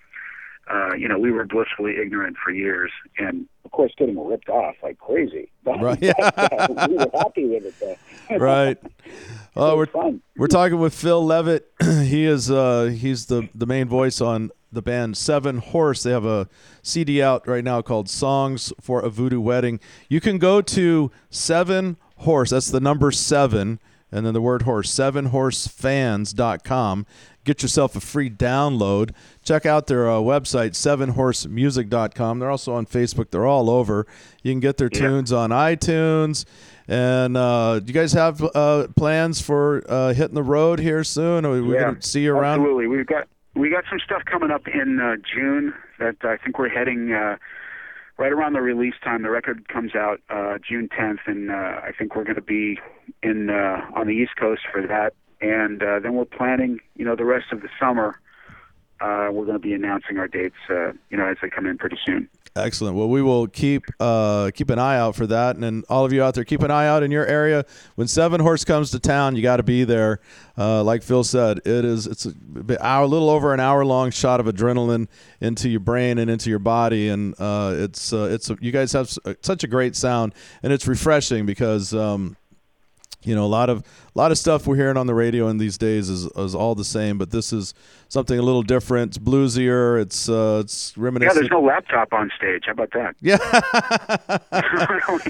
[0.69, 4.75] Uh, you know, we were blissfully ignorant for years, and of course, getting ripped off
[4.83, 5.49] like crazy.
[5.63, 6.01] But Right.
[6.01, 6.07] we
[6.97, 8.37] were happy with it, though.
[8.37, 8.77] Right.
[9.55, 10.21] Oh, we're fun.
[10.37, 11.71] we're talking with Phil Leavitt.
[11.83, 16.03] he is uh, he's the the main voice on the band Seven Horse.
[16.03, 16.47] They have a
[16.81, 19.79] CD out right now called Songs for a Voodoo Wedding.
[20.09, 22.51] You can go to Seven Horse.
[22.51, 23.79] That's the number seven,
[24.11, 24.89] and then the word horse.
[25.91, 27.05] SevenHorseFans.com.
[27.43, 29.11] Get yourself a free download.
[29.43, 32.39] Check out their uh, website, sevenhorsemusic.com.
[32.39, 33.31] They're also on Facebook.
[33.31, 34.05] They're all over.
[34.43, 34.99] You can get their Yeah.
[34.99, 36.45] tunes on iTunes.
[36.87, 41.45] And uh, do you guys have uh, plans for uh, hitting the road here soon?
[41.45, 42.59] Are we yeah, going to see you around?
[42.59, 46.57] Absolutely, we've got we got some stuff coming up in uh, June that I think
[46.57, 47.37] we're heading uh,
[48.17, 49.23] right around the release time.
[49.23, 52.79] The record comes out uh, June 10th, and uh, I think we're going to be
[53.21, 55.13] in uh, on the East Coast for that.
[55.41, 58.19] And uh, then we're planning, you know, the rest of the summer.
[59.01, 61.77] Uh, we're going to be announcing our dates, uh, you know, as they come in
[61.77, 62.29] pretty soon.
[62.55, 62.97] Excellent.
[62.97, 66.21] Well, we will keep uh, keep an eye out for that, and all of you
[66.21, 67.65] out there, keep an eye out in your area.
[67.95, 70.19] When Seven Horse comes to town, you got to be there.
[70.57, 74.41] Uh, like Phil said, it is it's a hour, little over an hour long shot
[74.41, 75.07] of adrenaline
[75.39, 79.17] into your brain and into your body, and uh, it's uh, it's you guys have
[79.41, 81.93] such a great sound, and it's refreshing because.
[81.93, 82.35] Um,
[83.23, 85.57] you know, a lot of a lot of stuff we're hearing on the radio in
[85.57, 87.73] these days is, is all the same, but this is
[88.09, 89.11] something a little different.
[89.11, 90.01] It's bluesier.
[90.01, 92.63] It's uh, it's Yeah, there's no laptop on stage.
[92.65, 93.15] How about that?
[93.21, 93.37] Yeah.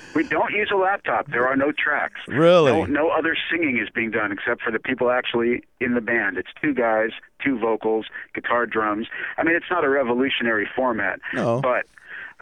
[0.16, 1.28] we don't use a laptop.
[1.28, 2.20] There are no tracks.
[2.28, 2.72] Really?
[2.72, 6.38] No, no other singing is being done except for the people actually in the band.
[6.38, 7.10] It's two guys,
[7.44, 9.08] two vocals, guitar, drums.
[9.38, 11.62] I mean, it's not a revolutionary format, No.
[11.62, 11.86] but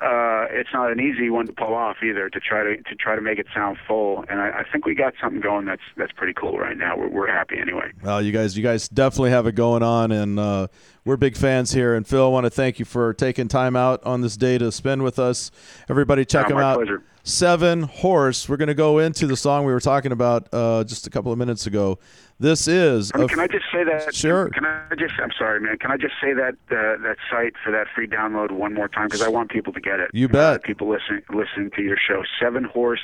[0.02, 2.30] uh, it's not an easy one to pull off either.
[2.30, 4.96] To try to to try to make it sound full, and I, I think we
[4.96, 6.98] got something going that's that's pretty cool right now.
[6.98, 7.92] We're, we're happy anyway.
[8.04, 10.68] Well, you guys, you guys definitely have it going on, and uh,
[11.06, 11.96] we're big fans here.
[11.96, 14.72] And Phil, I want to thank you for taking time out on this day to
[14.72, 15.52] spend with us.
[15.90, 16.78] Everybody, check Oh, them out.
[16.78, 17.04] pleasure.
[17.24, 18.48] Seven Horse.
[18.50, 21.32] We're going to go into the song we were talking about uh, just a couple
[21.32, 22.00] of minutes ago.
[22.40, 23.12] This is.
[23.14, 24.16] I mean, a- can I just say that?
[24.16, 24.50] Sure.
[24.50, 25.14] Can I just?
[25.22, 25.78] I'm sorry, man.
[25.78, 29.08] Can I just say that uh, that site for that free download one more time
[29.08, 30.10] because I want people to get it.
[30.14, 30.54] You bet.
[30.54, 32.24] Uh, people listening listening to your show.
[32.42, 33.02] Seven Horse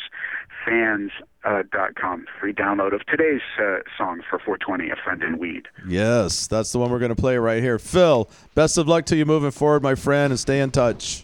[0.66, 1.12] Fans.
[1.44, 5.68] Uh, dot com free download of today's uh, song for 420 a friend in weed
[5.88, 7.78] yes, that's the one we're going to play right here.
[7.78, 11.24] Phil, best of luck to you moving forward, my friend, and stay in touch.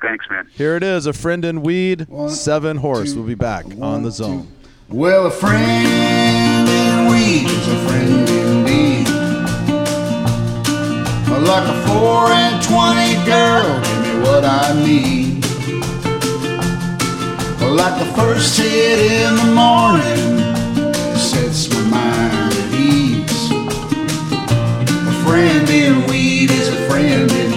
[0.00, 2.08] thanks man Here it is, a friend in weed.
[2.08, 3.12] One, Seven Horse.
[3.12, 4.44] two, we'll be back on the zone.
[4.88, 4.96] two.
[4.96, 6.21] Well, a friend in
[7.62, 9.08] is a friend indeed.
[11.46, 15.44] Like a four and twenty girl, give me what I need.
[17.80, 20.40] Like the first hit in the morning,
[21.14, 23.50] it sets my mind at ease.
[25.12, 27.51] A friend in weed is a friend indeed.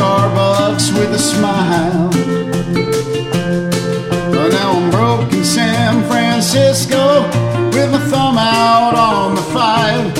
[0.00, 2.08] Starbucks with a smile.
[4.34, 7.24] Oh, now I'm broke in San Francisco
[7.74, 10.14] with my thumb out on the five.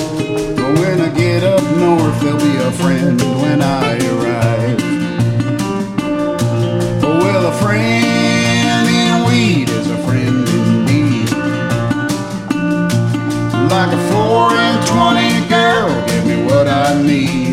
[0.55, 4.79] But when I get up north, there'll be a friend when I arrive.
[7.03, 11.31] Oh, well, a friend in weed is a friend indeed.
[13.73, 17.50] Like a four and twenty girl, give me what I need.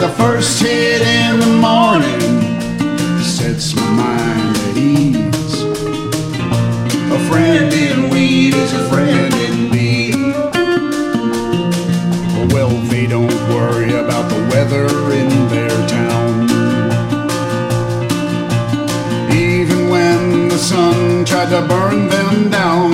[0.00, 2.20] The first hit in the morning,
[3.20, 5.62] sets my mind at ease.
[7.10, 10.34] A friend in weed is a friend in indeed.
[12.52, 16.48] Well, they don't worry about the weather in their town.
[19.32, 22.92] Even when the sun tried to burn them down,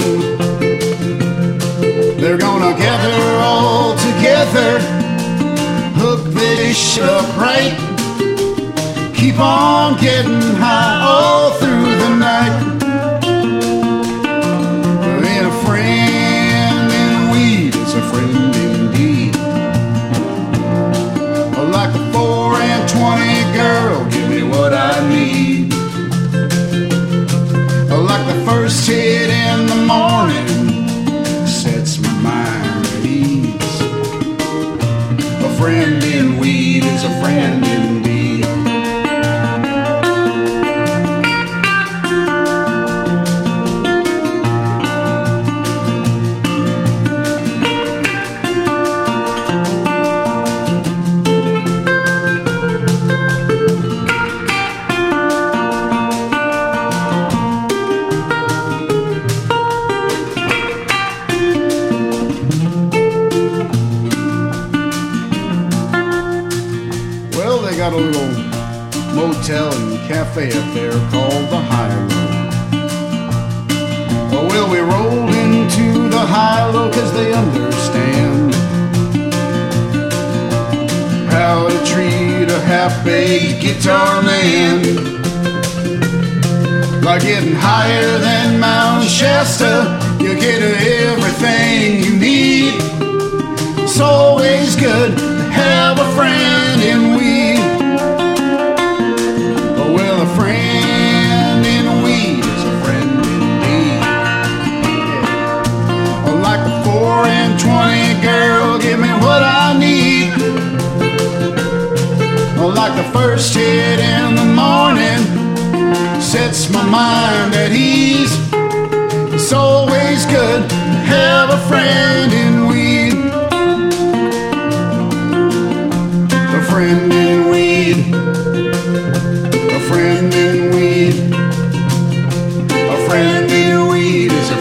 [2.18, 4.80] they're gonna gather all together,
[6.74, 7.76] dish upright,
[9.14, 12.73] keep on getting high all through the night.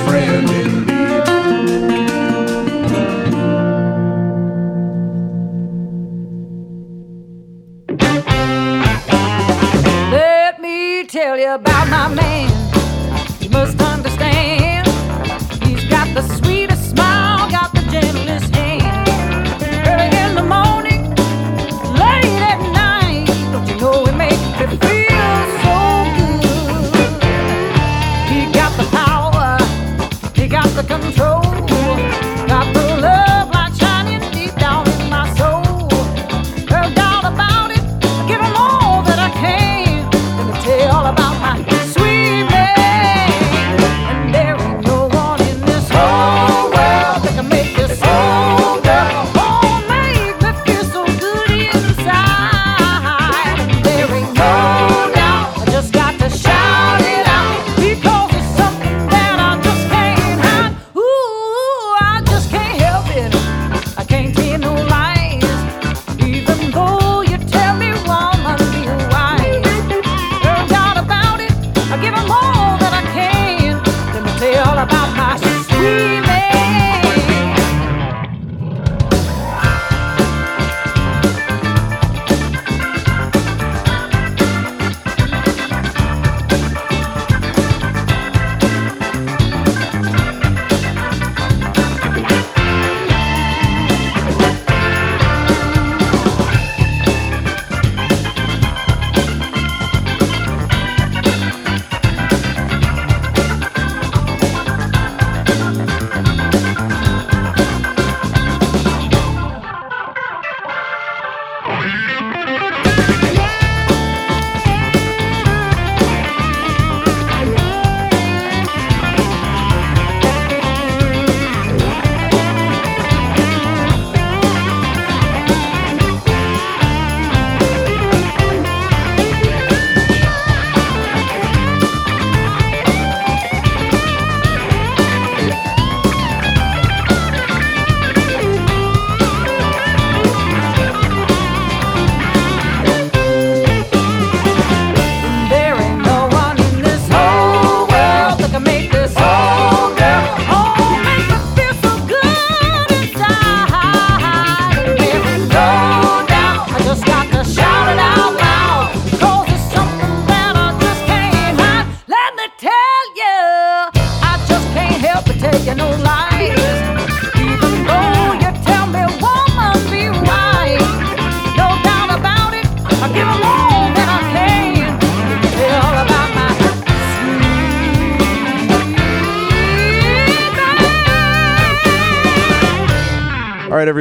[0.05, 0.62] friend.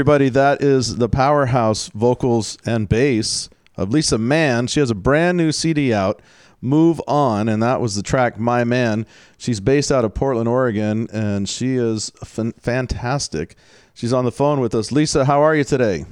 [0.02, 4.66] everybody, that is the powerhouse vocals and bass of Lisa Mann.
[4.66, 6.20] She has a brand new CD out,
[6.60, 9.06] Move On, and that was the track My Man.
[9.38, 13.54] She's based out of Portland, Oregon, and she is f- fantastic.
[13.94, 14.90] She's on the phone with us.
[14.90, 16.04] Lisa, how are you today?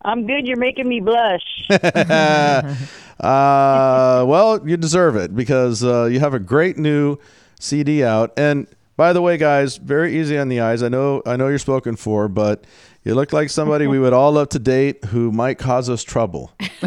[0.00, 0.48] I'm good.
[0.48, 1.42] You're making me blush.
[1.70, 2.74] uh,
[3.20, 7.18] well, you deserve it because uh, you have a great new
[7.58, 8.32] CD out.
[8.38, 8.66] And
[9.00, 10.82] by the way, guys, very easy on the eyes.
[10.82, 12.64] I know I know you're spoken for, but
[13.04, 16.52] you look like somebody we would all love to date who might cause us trouble.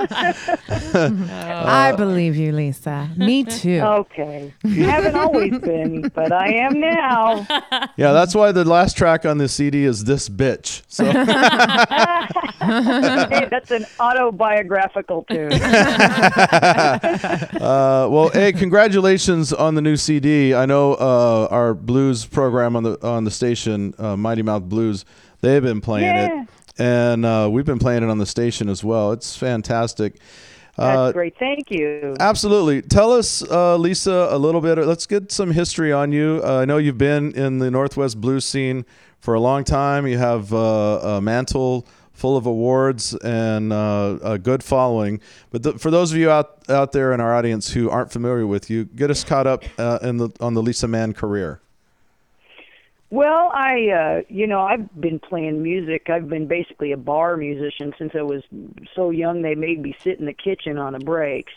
[1.97, 3.11] believe you, Lisa.
[3.17, 3.81] Me too.
[3.81, 4.53] okay.
[4.65, 7.47] I haven't always been, but I am now.
[7.97, 11.13] Yeah, that's why the last track on this CD is "This Bitch." So hey,
[13.51, 15.53] that's an autobiographical tune.
[15.53, 16.99] Uh,
[18.11, 20.55] well, hey, congratulations on the new CD.
[20.55, 25.05] I know uh, our blues program on the on the station, uh, Mighty Mouth Blues,
[25.41, 26.43] they've been playing Yeah.
[26.43, 26.49] it,
[26.79, 29.13] and uh, we've been playing it on the station as well.
[29.13, 30.19] It's fantastic.
[30.77, 31.35] That's Uh, great.
[31.39, 32.15] Thank you.
[32.21, 32.83] Absolutely.
[32.83, 34.77] Tell us, uh, Lisa, a little bit.
[34.79, 36.43] Let's get some history on you.
[36.45, 38.85] Uh, I know you've been in the Northwest blues scene
[39.19, 40.07] for a long time.
[40.07, 45.21] You have uh, a mantle full of awards and uh, a good following.
[45.51, 48.47] But th- for those of you out out there in our audience who aren't familiar
[48.47, 51.61] with you, get us caught up uh, in the on the Lisa Mann career.
[53.11, 56.11] Well, I, uh, you know, I've been playing music.
[56.11, 58.43] I've been basically a bar musician since I was
[58.95, 59.43] so young.
[59.43, 61.53] They made me sit in the kitchen on the breaks.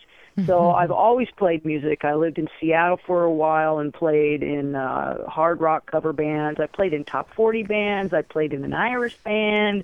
[0.45, 2.06] So I've always played music.
[2.06, 6.60] I lived in Seattle for a while and played in uh, hard rock cover bands.
[6.60, 8.14] I played in top 40 bands.
[8.14, 9.84] I played in an Irish band.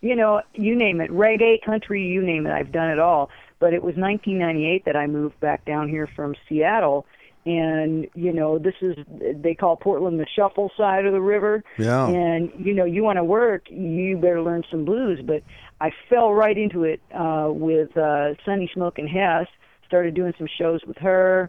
[0.00, 2.52] You know, you name it, reggae, country, you name it.
[2.52, 3.30] I've done it all.
[3.58, 7.06] But it was 1998 that I moved back down here from Seattle
[7.46, 11.62] and you know this is they call Portland the shuffle side of the river.
[11.78, 12.08] Yeah.
[12.08, 15.20] And you know you want to work, you better learn some blues.
[15.24, 15.42] But
[15.80, 19.46] I fell right into it uh, with uh, Sunny Smoke and Hess.
[19.86, 21.48] Started doing some shows with her,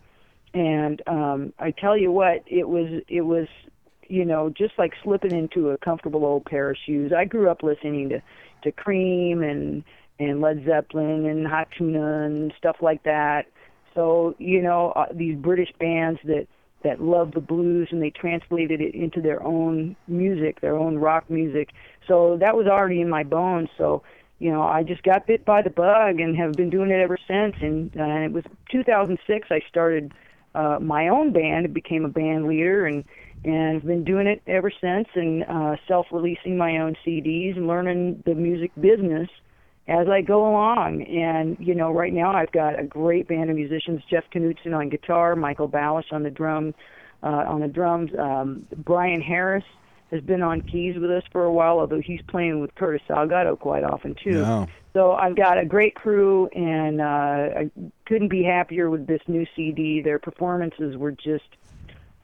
[0.54, 3.48] and um, I tell you what, it was it was
[4.08, 7.12] you know just like slipping into a comfortable old pair of shoes.
[7.12, 8.22] I grew up listening to
[8.64, 9.84] to Cream and
[10.20, 13.48] and Led Zeppelin and Hot Tuna and stuff like that.
[13.98, 16.48] So you know uh, these British bands that
[16.84, 21.28] that love the blues and they translated it into their own music, their own rock
[21.32, 21.72] music.
[22.08, 23.70] So that was already in my bones.
[23.76, 24.04] So
[24.38, 27.18] you know I just got bit by the bug and have been doing it ever
[27.28, 27.56] since.
[27.60, 30.14] And uh, it was 2006 I started
[30.54, 31.74] uh, my own band.
[31.74, 33.04] Became a band leader and
[33.44, 38.22] and I've been doing it ever since and uh, self-releasing my own CDs and learning
[38.28, 39.30] the music business
[39.88, 41.04] as I go along.
[41.04, 44.90] And, you know, right now I've got a great band of musicians, Jeff Knutson on
[44.90, 46.74] guitar, Michael Ballish on the drum,
[47.24, 48.12] uh, on the drums.
[48.18, 49.64] Um, Brian Harris
[50.12, 53.60] has been on keys with us for a while, although he's playing with Curtis Salgado
[53.60, 54.40] quite often too.
[54.94, 57.72] So I've got a great crew, and uh, I
[58.08, 60.02] couldn't be happier with this new CD.
[60.02, 61.46] Their performances were just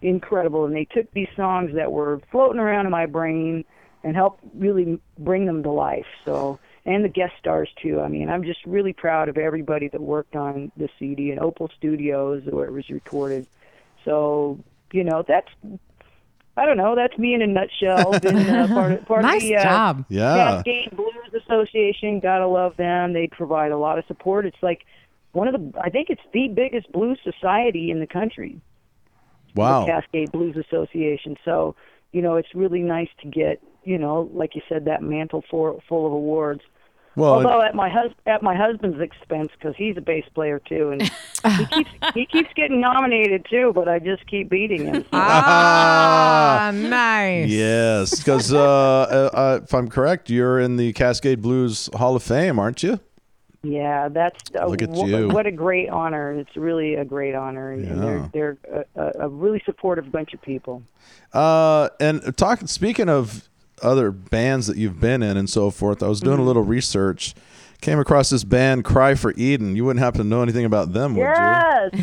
[0.02, 3.64] incredible, and they took these songs that were floating around in my brain
[4.04, 6.08] and helped really bring them to life.
[6.26, 8.02] So, and the guest stars too.
[8.02, 11.70] I mean, I'm just really proud of everybody that worked on the CD and Opal
[11.78, 13.48] Studios where it was recorded.
[14.04, 14.60] So,
[14.92, 15.48] you know, that's
[16.56, 16.96] I don't know.
[16.96, 18.20] That's me in a nutshell.
[18.20, 20.06] Been uh, part of, part Nice of the uh, job.
[20.10, 20.36] Yeah.
[20.36, 22.20] Cascade Blues Association.
[22.20, 23.14] Gotta love them.
[23.14, 24.46] They provide a lot of support.
[24.46, 24.86] It's like
[25.32, 25.80] one of the.
[25.80, 28.62] I think it's the biggest blues society in the country.
[29.56, 29.86] Wow.
[29.86, 31.38] The Cascade Blues Association.
[31.44, 31.76] So
[32.12, 35.80] you know, it's really nice to get you know, like you said, that mantle for,
[35.88, 36.62] full of awards.
[37.16, 40.90] Well, Although at my hus- at my husband's expense, because he's a bass player too,
[40.90, 41.02] and
[41.58, 45.06] he keeps he keeps getting nominated too, but I just keep beating him.
[45.14, 47.50] Ah, nice.
[47.50, 52.24] yes, because uh, uh, uh, if I'm correct, you're in the Cascade Blues Hall of
[52.24, 53.00] Fame, aren't you?
[53.66, 55.28] Yeah, that's uh, Look at wh- you.
[55.30, 56.34] what a great honor.
[56.34, 58.28] It's really a great honor, and Yeah.
[58.34, 60.84] they're they're a, a, a really supportive bunch of people.
[61.32, 63.48] Uh, and talking speaking of
[63.84, 66.44] other bands that you've been in and so forth, I was doing Mm-hmm.
[66.44, 67.34] a little research.
[67.82, 69.76] Came across this band, Cry for Eden.
[69.76, 71.28] You wouldn't happen to know anything about them, would you?
[71.28, 71.92] Yes,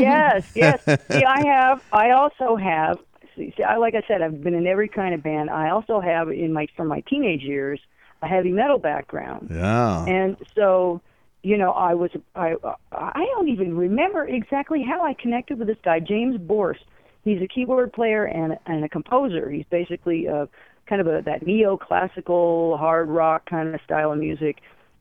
[0.00, 0.84] yes, yes.
[1.10, 1.82] See, I have.
[1.92, 2.98] I also have.
[3.36, 5.50] See, see, I, like I said, I've been in every kind of band.
[5.50, 7.78] I also have in my from my teenage years
[8.22, 9.48] a heavy metal background.
[9.52, 10.04] Yeah.
[10.06, 11.00] And so,
[11.42, 12.54] you know, I was I
[12.92, 16.84] I don't even remember exactly how I connected with this guy, James Borst.
[17.24, 19.50] He's a keyboard player and and a composer.
[19.50, 20.48] He's basically a
[20.92, 24.56] kind of a that neo-classical hard rock kind of style of music.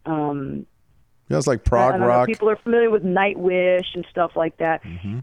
[0.05, 0.65] Um
[1.29, 2.27] Yeah, it's like prog know, rock.
[2.27, 4.77] people are familiar with Nightwish and stuff like that.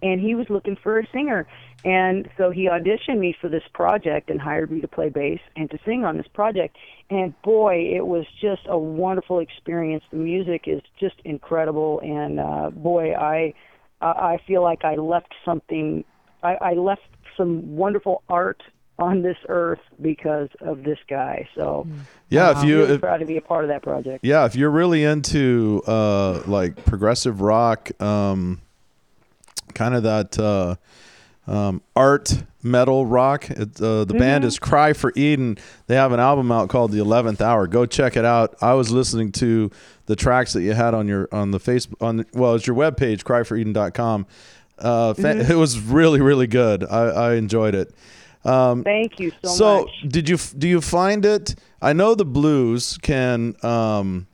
[0.08, 1.40] And he was looking for a singer.
[1.84, 5.70] And so he auditioned me for this project and hired me to play bass and
[5.70, 6.76] to sing on this project.
[7.08, 10.04] And boy, it was just a wonderful experience.
[10.10, 11.92] The music is just incredible.
[12.02, 13.54] And uh, boy, I
[14.00, 16.04] I I feel like I left something.
[16.42, 17.08] I, I left
[17.38, 17.52] some
[17.84, 18.60] wonderful art
[18.99, 21.49] on this earth because of this guy.
[21.55, 21.86] So
[22.30, 24.24] Yeah, if I'm you if, proud to be a part of that project.
[24.24, 28.61] yeah, if you're really into uh, like progressive rock, um,
[29.74, 30.74] kind of that uh,
[31.46, 35.59] um, art metal rock, it, uh, the band is Cry for Eden.
[35.86, 37.66] They have an album out called The Eleventh Hour.
[37.68, 38.57] Go check it out.
[38.61, 39.70] I was listening to
[40.07, 42.74] the tracks that you had on your on the Facebook on the, well, it's your
[42.76, 44.26] webpage, cryforeden.com.
[44.78, 46.84] Uh, fa- It was really really good.
[46.84, 47.94] I, I enjoyed it.
[48.49, 49.90] Um, Thank you so, so much.
[50.03, 54.26] So, did you do you find it i know the blues can um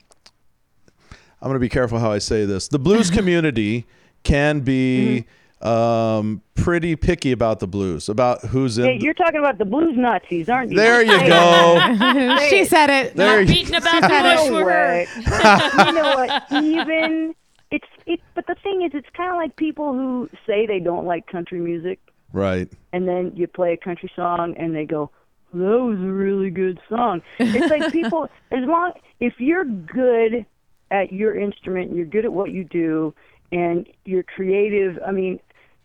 [1.42, 3.86] i'm going to be careful how i say this the blues community
[4.22, 5.24] can be
[5.62, 5.66] Mm-hmm.
[5.68, 9.94] um pretty picky about the blues about who's in Hey, you're talking about the blues
[9.96, 10.76] Nazis, aren't you?
[10.76, 13.16] there you go she said it.
[13.16, 14.88] there you Beating about the bush No for her.
[14.88, 15.06] way.
[15.86, 16.52] you know what?
[16.52, 17.34] Even
[17.70, 18.20] it's it.
[18.34, 21.60] But the thing is, it's kind of like people who say they don't like country
[21.60, 21.98] music,
[22.34, 25.10] right and then you play a country song, and they go,
[25.52, 30.46] "That was a really good song." It's like people, as long if you're good
[30.92, 33.12] at your instrument, you're good at what you do,
[33.50, 35.00] and you're creative.
[35.04, 35.40] I mean,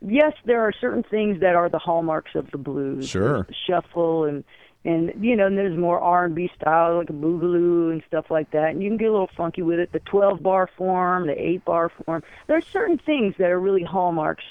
[0.08, 3.10] yes, there are certain things that are the hallmarks of the blues.
[3.10, 3.48] Sure.
[3.66, 4.44] Shuffle and
[4.86, 8.26] and you know, and there's more R and B style like a boogaloo and stuff
[8.30, 9.94] like that, and you can get a little funky with it.
[9.94, 12.22] The 12 bar form, the 8 bar form.
[12.46, 14.44] There are certain things that are really hallmarks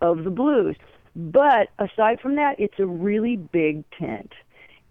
[0.00, 0.76] of the blues.
[1.16, 4.32] But aside from that, it's a really big tent.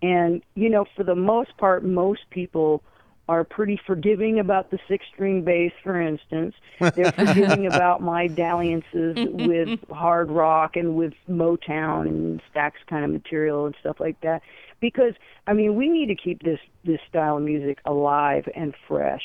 [0.02, 2.82] And, you know, for the most part, most people
[3.30, 6.56] are pretty forgiving about the six string bass, for instance.
[6.80, 13.12] They're forgiving about my dalliances with hard rock and with Motown and Stax kind of
[13.12, 14.42] material and stuff like that.
[14.80, 15.14] Because,
[15.46, 19.24] I mean, we need to keep this, this style of music alive and fresh.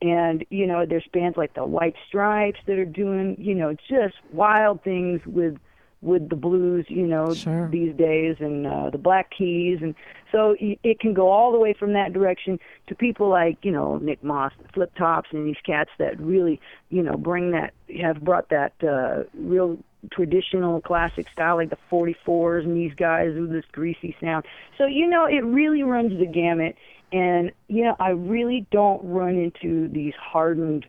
[0.00, 4.14] And, you know, there's bands like the White Stripes that are doing, you know, just
[4.32, 5.58] wild things with
[6.00, 7.68] with the blues, you know, Sure.
[7.70, 9.94] these days, and uh, the Black Keys, and
[10.30, 13.96] so it can go all the way from that direction to people like you know
[13.98, 18.20] Nick Moss, the Flip Tops, and these cats that really you know bring that have
[18.20, 19.78] brought that uh, real
[20.12, 24.44] traditional classic style like the 44s and these guys with this greasy sound.
[24.76, 26.76] So you know it really runs the gamut,
[27.12, 30.86] and you know I really don't run into these hardened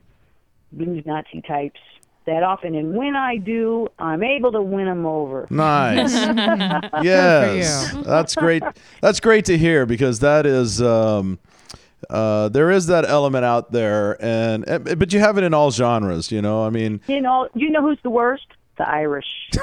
[0.71, 1.79] blues Nazi types
[2.29, 5.47] that often, and when I do, I'm able to win them over.
[5.49, 6.13] Nice.
[7.03, 7.91] yes.
[8.05, 8.63] That's great.
[9.01, 11.39] That's great to hear because that is um
[12.09, 16.31] uh there is that element out there and but you have it in all genres,
[16.31, 16.63] you know.
[16.65, 18.45] I mean, You know, you know who's the worst?
[18.77, 19.25] The Irish.
[19.51, 19.61] the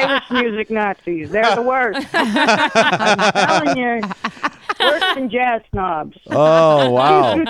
[0.00, 1.30] Irish music Nazis.
[1.30, 2.08] They're the worst.
[2.12, 4.00] I'm telling you,
[4.80, 6.16] worse than jazz snobs.
[6.30, 7.34] oh wow.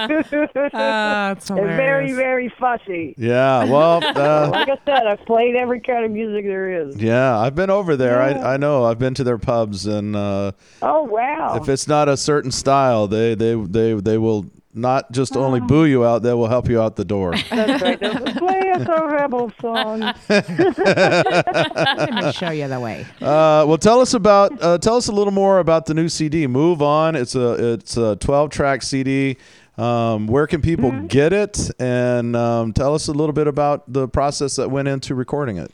[0.76, 2.16] Oh, it's They're very, hilarious.
[2.16, 3.14] very fussy.
[3.18, 6.96] Yeah, well, uh, Like I said, I've played every kind of music there is.
[6.96, 8.18] yeah, I've been over there.
[8.30, 8.40] Yeah.
[8.46, 8.84] I I know.
[8.84, 10.52] I've been to their pubs and uh
[10.82, 11.56] Oh wow!
[11.60, 15.84] if it's not a certain style, they they they they will not just only boo
[15.84, 17.34] you out, they will help you out the door.
[17.50, 17.98] That's right.
[18.00, 20.00] They'll Play us a rebel song.
[20.28, 23.06] Let me show you the way.
[23.24, 26.46] Uh, well, tell us about uh, tell us a little more about the new CD.
[26.46, 27.14] Move on.
[27.16, 29.36] It's a it's a twelve track CD.
[29.78, 31.70] Um, where can people get it?
[31.80, 35.72] And um, tell us a little bit about the process that went into recording it.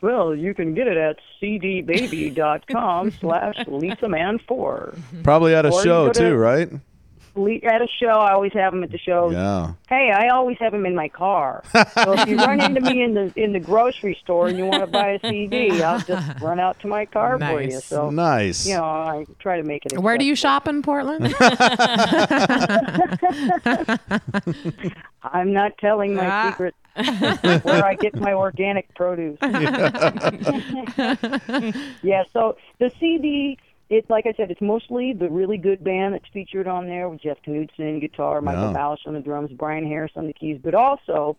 [0.00, 4.98] Well, you can get it at cdbaby.com slash lisaman4.
[5.24, 6.70] Probably at a Or show to- too, right?
[7.38, 9.30] Le- At a show, I always have them at the show.
[9.30, 9.72] Yeah.
[9.88, 11.62] Hey, I always have them in my car.
[11.72, 14.80] So if you run into me in the in the grocery store and you want
[14.82, 17.70] to buy a CD, I'll just run out to my car for you.
[17.70, 17.84] Nice.
[17.84, 18.66] So Nice.
[18.66, 19.98] you know, I try to make it.
[19.98, 21.32] Where do you shop in Portland?
[25.22, 26.50] I'm not telling my Ah.
[26.50, 26.74] secret
[27.64, 29.38] where I get my organic produce.
[32.02, 33.56] yeah, so the CD,
[33.90, 37.22] it's like I said, it's mostly the really good band that's featured on there with
[37.22, 38.78] Jeff Knudsen, guitar, Michael Yeah.
[38.78, 41.36] Balish on the drums, Brian Harris on the keys, but also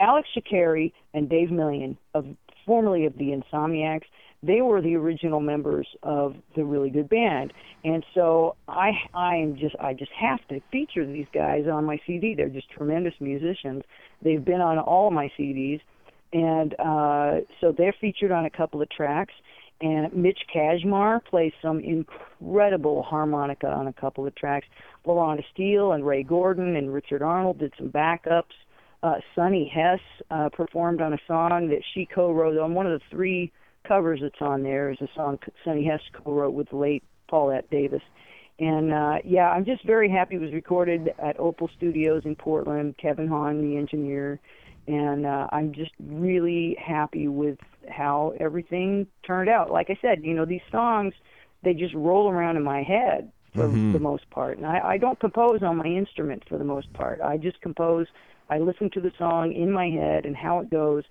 [0.00, 2.26] Alex Shakeri and Dave Melyan, of
[2.66, 4.06] formerly of the Insomniacs.
[4.44, 7.52] They were the original members of the really good band,
[7.84, 12.00] and so I I am just I just have to feature these guys on my
[12.04, 12.34] CD.
[12.34, 13.84] They're just tremendous musicians.
[14.20, 15.80] They've been on all of my CDs,
[16.32, 19.34] and uh, so they're featured on a couple of tracks.
[19.82, 24.66] And Mitch Kashmar plays some incredible harmonica on a couple of tracks.
[25.04, 28.54] LaRhonda Steele and Rae Gordon and Richard Arnold did some backups.
[29.02, 29.98] Uh, Sonny Hess
[30.30, 33.50] uh, performed on a song that she co-wrote on one of the three
[33.86, 34.92] covers that's on there.
[34.92, 38.02] Is a song Sonny Hess co-wrote with the late Paulette Davis.
[38.60, 42.94] And uh, yeah, I'm just very happy it was recorded at Opal Studios in Portland.
[42.98, 44.38] Kevin Hahn, the engineer,
[44.86, 47.58] and uh, I'm just really happy with
[47.88, 49.70] how everything turned out.
[49.70, 51.14] Like I said, you know, these songs
[51.62, 53.92] they just roll around in my head for mm-hmm.
[53.92, 57.20] the most part, and I, I don't compose on my instrument for the most part.
[57.20, 58.06] I just compose.
[58.50, 61.04] I listen to the song in my head and how it goes.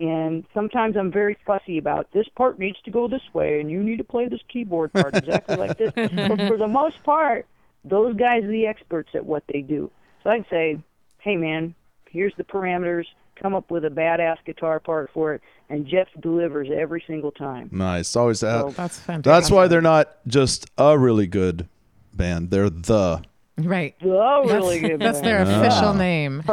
[0.00, 3.82] And sometimes I'm very fussy about this part needs to go this way, and you
[3.82, 5.92] need to play this keyboard part exactly like this.
[5.94, 7.46] But for the most part,
[7.84, 9.90] those guys are the experts at what they do.
[10.22, 10.78] So I'd say,
[11.18, 11.74] hey man,
[12.10, 13.06] here's the parameters.
[13.42, 17.68] Come up with a badass guitar part for it, and Jeff delivers every single time.
[17.72, 18.14] Nice.
[18.14, 18.60] Always that.
[18.60, 19.24] So- That's fantastic.
[19.24, 21.68] That's why they're not just a really good
[22.14, 22.50] band.
[22.50, 23.22] They're the.
[23.58, 23.96] right.
[24.04, 25.00] Oh, really good.
[25.00, 25.48] That's band.
[25.48, 26.44] their official name.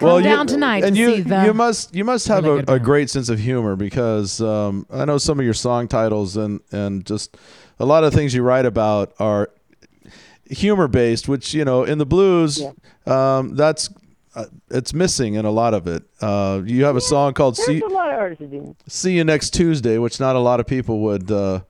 [0.00, 2.74] well, down tonight and to you see the you must you must have really a,
[2.74, 6.60] a great sense of humor because um, I know some of your song titles and
[6.72, 7.36] and just
[7.78, 9.50] a lot of things you write about are
[10.48, 12.62] humor based, which you know in the blues,
[13.06, 13.88] um, that's
[14.34, 16.02] uh, it's missing in a lot of it.
[16.20, 18.76] Uh, you have a song called "See a lot of artists that do.
[18.88, 21.60] See You Next Tuesday," which not a lot of people would uh,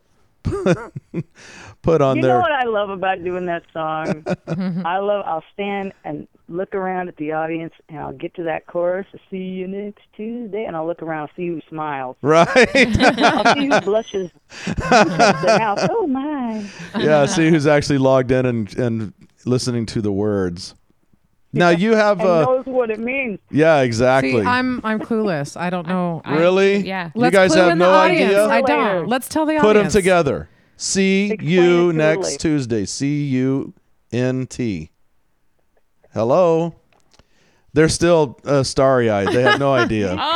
[0.44, 2.22] put on there.
[2.22, 2.34] You their.
[2.34, 4.24] know what I love about doing that song?
[4.84, 5.24] I love.
[5.26, 9.06] I'll stand and look around at the audience, and I'll get to that chorus.
[9.30, 12.16] See you next Tuesday, and I'll look around, see who smiles.
[12.22, 12.48] Right.
[13.18, 14.30] I'll see who blushes.
[14.64, 15.86] Who shuts their mouth.
[15.90, 16.66] Oh my!
[16.98, 19.12] yeah, see who's actually logged in and and
[19.44, 20.74] listening to the words.
[21.54, 23.38] Now you have And uh, knows what it means.
[23.50, 24.32] yeah, exactly.
[24.32, 25.56] See, I'm I'm clueless.
[25.56, 26.20] I don't know.
[26.24, 26.78] I- really?
[26.86, 27.10] yeah.
[27.14, 28.24] You Let's guys clue have in the no audience.
[28.34, 28.44] idea.
[28.46, 29.08] I don't.
[29.08, 29.62] Let's tell the audience.
[29.64, 29.92] Put them audience.
[29.94, 30.48] together.
[30.76, 32.36] See Explain you it next clearly.
[32.38, 32.84] Tuesday.
[32.84, 33.72] C U
[34.12, 34.90] N T.
[36.12, 36.74] Hello.
[37.72, 39.28] They're still uh, starry eyed.
[39.28, 40.16] They have no idea.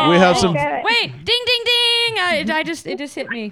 [0.00, 2.18] Oh, We have some- Wait, ding, ding, ding!
[2.20, 3.50] I, I just, it just hit me.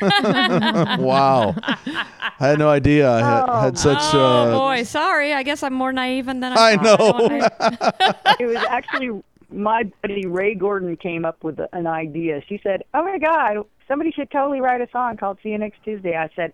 [0.98, 1.54] wow.
[1.62, 2.06] I
[2.38, 3.10] had no idea.
[3.10, 3.98] I had, had such.
[4.14, 5.32] Oh Uh, boy, sorry.
[5.34, 6.54] I guess I'm more naive than I.
[6.72, 6.82] I thought.
[7.18, 7.28] know.
[7.28, 9.22] don't- I- It was actually
[9.52, 12.42] my buddy Rae Gordon came up with an idea.
[12.48, 15.82] She said, "Oh my God, somebody should totally write a song called See You Next
[15.84, 16.52] Tuesday." I said,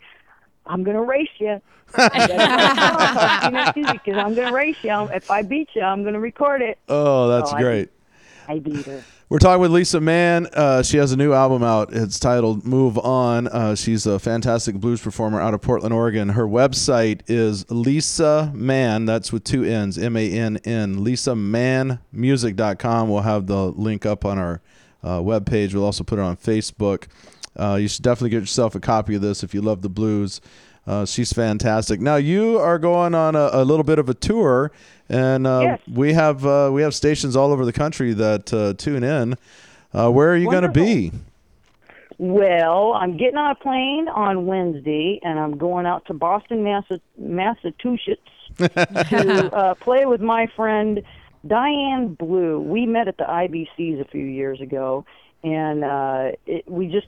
[0.67, 1.61] "I'm gonna race you."
[1.93, 2.11] because
[4.17, 4.93] I'm gonna race you.
[5.13, 6.79] If I beat you, I'm gonna record it.
[6.89, 7.91] oh, that's Oh, I- great.
[8.49, 9.05] I beat her.
[9.29, 10.47] We're talking with Lisa Mann.
[10.53, 11.93] Uh, she has a new album out.
[11.93, 13.49] It's titled Move On.
[13.49, 16.31] Uh, she's a fantastic blues performer out of Portland, Oregon.
[16.31, 19.05] Her website is Lisa Mann.
[19.05, 21.05] That's with two N's, M A N N.
[21.05, 23.09] LisaMannMusic.com.
[23.09, 24.61] We'll have the link up on our
[25.03, 25.75] uh, webpage.
[25.75, 27.07] We'll also put it on Facebook.
[27.59, 30.41] Uh, you should definitely get yourself a copy of this if you love the blues.
[30.87, 32.01] Uh, she's fantastic.
[32.01, 34.71] Now you are going on a, a little bit of a tour,
[35.09, 35.81] and uh, Yes.
[35.93, 39.35] we have uh, we have stations all over the country that uh, tune in.
[39.93, 41.11] Uh, where are you going to be?
[42.19, 47.01] Well, I'm getting on a plane on Wednesday, and I'm going out to Boston, Massa-
[47.19, 48.21] Massachusetts,
[48.59, 51.03] to uh, play with my friend
[51.47, 52.59] Diane Blue.
[52.61, 55.05] We met at the IBCs a few years ago,
[55.45, 57.07] and uh, it, we just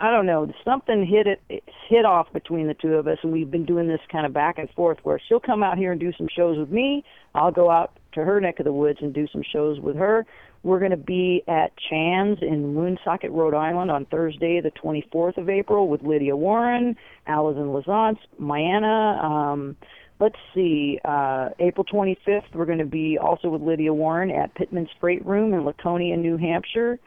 [0.00, 3.32] I don't know, something hit it it hit off between the two of us, and
[3.32, 6.00] we've been doing this kind of back and forth where she'll come out here and
[6.00, 7.04] do some shows with me.
[7.34, 10.24] I'll go out to her neck of the woods and do some shows with her.
[10.62, 15.50] We're going to be at Chan's in Woonsocket, Rhode Island on Thursday, the 24th of
[15.50, 16.96] April, with Lydia Warren,
[17.26, 19.22] Alison Lazance, Mayanna.
[19.22, 19.76] Um,
[20.18, 24.90] let's see, uh, April 25th, we're going to be also with Lydia Warren at Pitman's
[24.98, 26.98] Freight Room in Laconia, New Hampshire.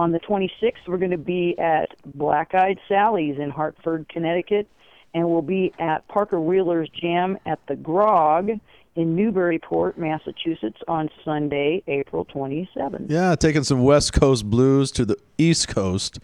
[0.00, 4.66] On the 26th, we're going to be at Black Eyed Sally's in Hartford, Connecticut,
[5.12, 8.48] and we'll be at Parker Wheeler's Jam at the Grog
[8.96, 13.10] in Newburyport, Massachusetts on Sunday, April 27th.
[13.10, 16.18] Yeah, taking some West Coast blues to the East Coast.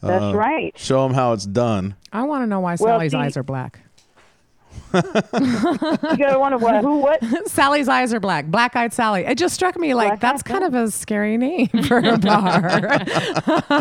[0.00, 0.76] That's Uh, right.
[0.76, 1.94] Show them how it's done.
[2.12, 3.82] I want to know why Well, Sally's see- eyes are black.
[4.94, 7.22] You got to wonder what, who, what?
[7.48, 8.46] Sally's eyes are black.
[8.46, 9.24] Black eyed Sally.
[9.24, 13.00] It just struck me like Black-eyed that's kind of a scary name for a bar.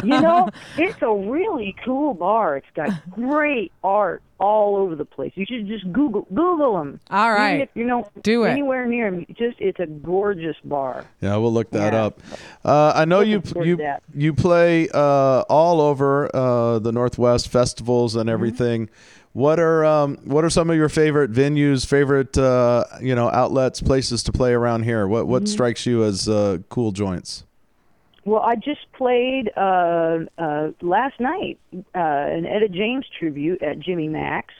[0.04, 2.58] You know, it's a really cool bar.
[2.58, 5.32] It's got great art all over the place.
[5.36, 7.00] You should just Google Google them.
[7.12, 7.62] All right, Even right.
[7.62, 8.50] if you know Do it.
[8.50, 11.06] anywhere near 'em, Just it's a gorgeous bar.
[11.22, 12.06] Yeah, we'll look that Yeah.
[12.06, 12.20] up.
[12.66, 14.04] Uh, I know you Looking forward you that.
[14.16, 18.22] you play uh, all over uh, the Northwest festivals Mm-hmm.
[18.22, 18.90] and everything.
[19.34, 23.82] What are um, what are some of your favorite venues, favorite uh, you know outlets,
[23.82, 25.08] places to play around here?
[25.08, 25.52] What what Mm-hmm.
[25.54, 27.46] strikes you as uh, cool joints?
[28.26, 34.10] Well, I just played uh, uh, last night uh, an Etta James tribute at Jimmy
[34.10, 34.54] Mak's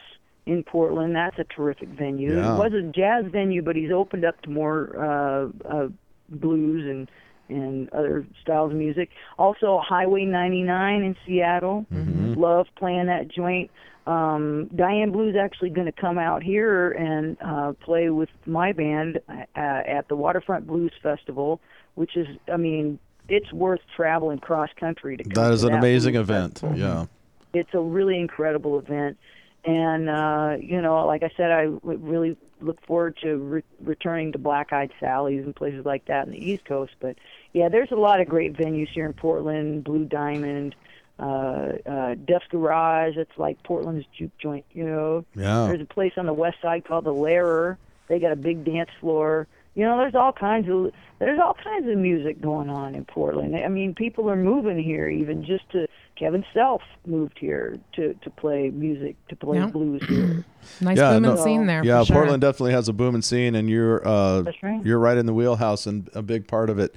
[0.48, 1.16] in Portland.
[1.16, 2.38] That's a terrific venue.
[2.38, 2.56] Yeah.
[2.56, 5.88] It was a jazz venue, but he's opened up to more uh, uh,
[6.30, 7.12] blues and
[7.50, 9.10] and other styles of music.
[9.38, 11.86] Also, Highway 99 in Seattle.
[11.92, 13.70] Love playing that joint.
[14.08, 19.20] Um, Diane Blue's actually going to come out here and uh, play with my band
[19.30, 21.62] uh, at the Waterfront Blues Festival,
[21.96, 22.98] which is, I mean,
[23.30, 25.24] it's worth traveling cross country to.
[25.24, 26.54] Come That is to an amazing blues event.
[26.54, 26.78] festival.
[26.78, 27.06] Yeah.
[27.54, 29.18] It's a really incredible event,
[29.66, 34.38] and uh, you know, like I said, I really look forward to re- returning to
[34.38, 36.94] Black Eyed Sally's and places like that in the East Coast.
[37.02, 37.18] But
[37.52, 39.84] yeah, there's a lot of great venues here in Portland.
[39.84, 40.76] Blue Diamond.
[41.22, 43.16] Uh, uh, Duff's Garage.
[43.16, 45.24] It's like Portland's juke joint, you know.
[45.36, 45.68] Yeah.
[45.68, 47.78] There's a place on the west side called the Lairer.
[48.08, 49.48] They got a big dance floor.
[49.76, 53.56] You know, there's all kinds of there's all kinds of music going on in Portland.
[53.56, 58.30] I mean, people are moving here even just to Kevin Selfe moved here to to
[58.32, 59.68] play music, to play Yeah.
[59.68, 60.44] blues here.
[60.82, 61.84] Nice Yeah, booming no- scene there.
[61.86, 62.16] Yeah, for sure.
[62.18, 64.84] Portland definitely has a booming scene, and you're uh, right.
[64.86, 66.94] you're right in the wheelhouse and a big part of it.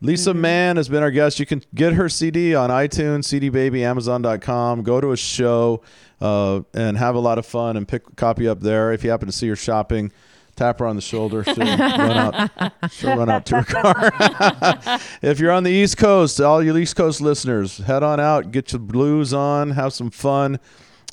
[0.00, 0.40] Lisa Mm-hmm.
[0.40, 1.40] Mann has been our guest.
[1.40, 4.82] You can get her CD on iTunes, CD Baby, Amazon.com.
[4.82, 5.82] Go to a show
[6.20, 8.92] uh, and have a lot of fun and pick a copy up there.
[8.92, 10.12] If you happen to see her shopping,
[10.54, 11.44] tap her on the shoulder.
[11.44, 11.70] She'll run
[12.12, 12.72] out.
[12.90, 15.00] She'll run out to her car.
[15.22, 18.72] if you're on the East Coast, all you East Coast listeners, head on out, get
[18.72, 20.58] your blues on, have some fun.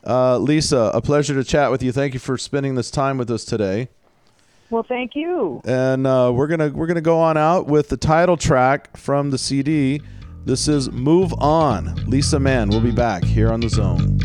[0.06, 1.94] Uh, Lisa, a pleasure to chat with you.
[1.94, 3.88] Thank you for spending this time with us today.
[4.70, 5.62] Well, thank you.
[5.66, 9.38] And uh, we're gonna we're gonna go on out with the title track from the
[9.38, 10.02] CD.
[10.46, 12.70] This is "Move On." Lisa Mann.
[12.70, 14.20] We'll be back here on the Zone.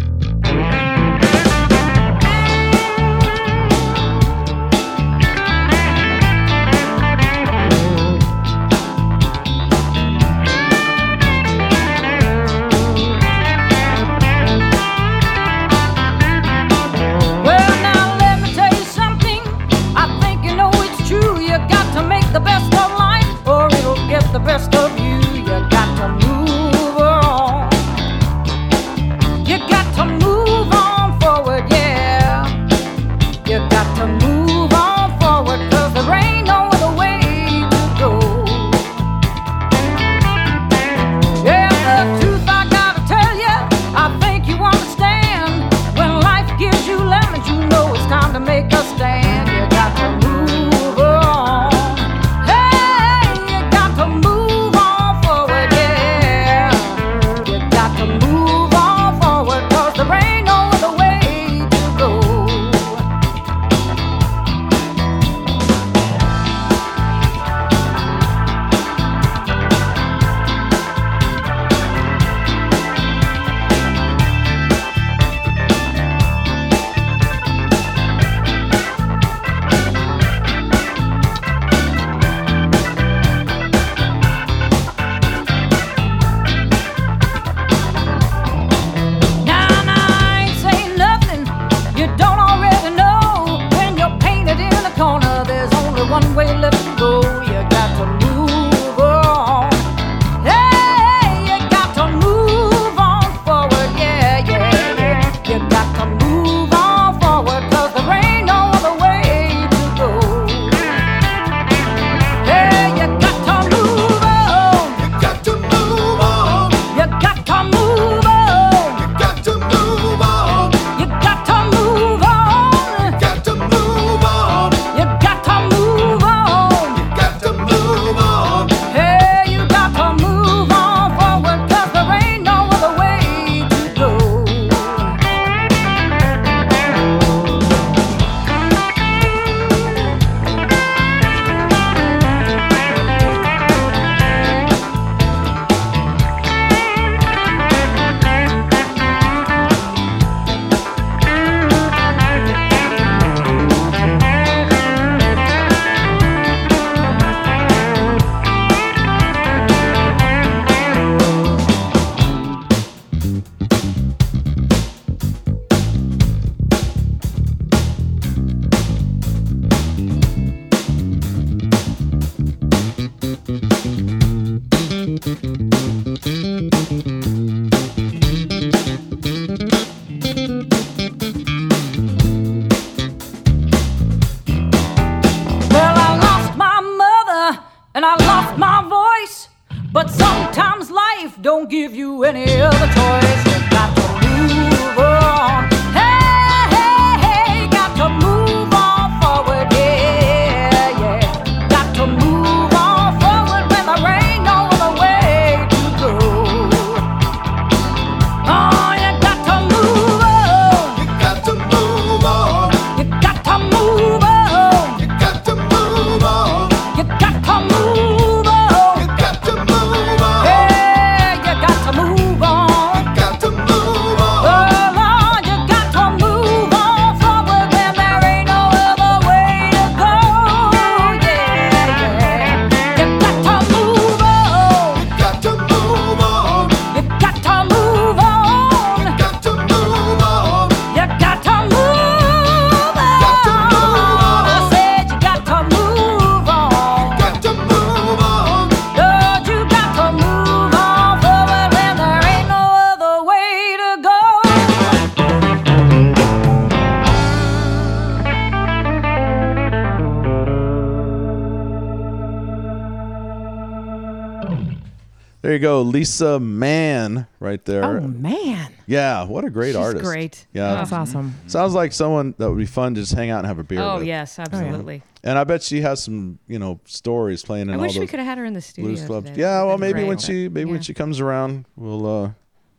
[266.21, 267.85] Lisa Mann, right there.
[267.85, 270.05] Oh man, Yeah, what a great She's artist.
[270.05, 270.47] great.
[270.53, 271.35] Yeah, that's awesome.
[271.47, 273.81] sounds like someone that would be fun to just hang out and have a beer
[273.81, 274.07] Oh with.
[274.07, 275.03] yes, absolutely.
[275.23, 278.01] And I bet she has some, you know, stories playing in I all wish we
[278.01, 278.91] those could have had her in the studio.
[278.91, 279.29] blues clubs.
[279.31, 279.43] today.
[279.43, 280.83] Yeah, well, That'd be maybe when she maybe when Yeah.
[280.83, 282.31] she comes around, we'll uh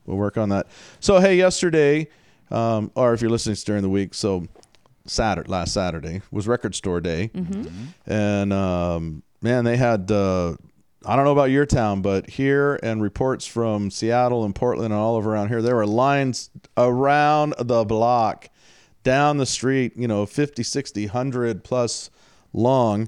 [0.05, 0.67] we'll work on that.
[0.99, 2.09] So hey, yesterday,
[2.51, 4.47] um, or if you're listening to during the week, so
[5.05, 8.11] Saturday, last Saturday was Record Store Day, Mm-hmm.
[8.11, 10.11] and um, man, they had.
[10.11, 10.55] Uh,
[11.05, 15.01] I don't know about your town, but here and reports from Seattle and Portland and
[15.01, 18.49] all over around here, there were lines around the block,
[19.03, 22.09] down the street, you know, 50, 60, 100 plus
[22.51, 23.07] long.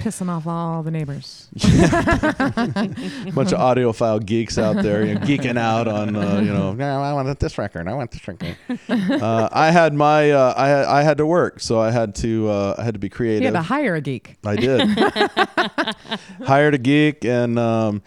[0.00, 1.48] Pissing off all the neighbors.
[1.54, 7.02] bunch of audiophile geeks out there, you know, geeking out on, uh, you know, no,
[7.02, 8.56] I want this record, I want this record.
[8.90, 12.48] Uh, I had my, uh, I had, I had to work, so I had to,
[12.48, 13.44] uh, I had to be You creative.
[13.54, 14.36] had to hire a geek.
[14.44, 14.88] I did.
[16.46, 18.02] Hired a geek, and um,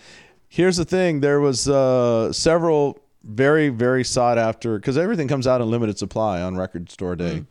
[0.48, 5.62] here's the thing: there was uh, several very, very sought after because everything comes out
[5.62, 7.46] in limited supply on Record Store Day.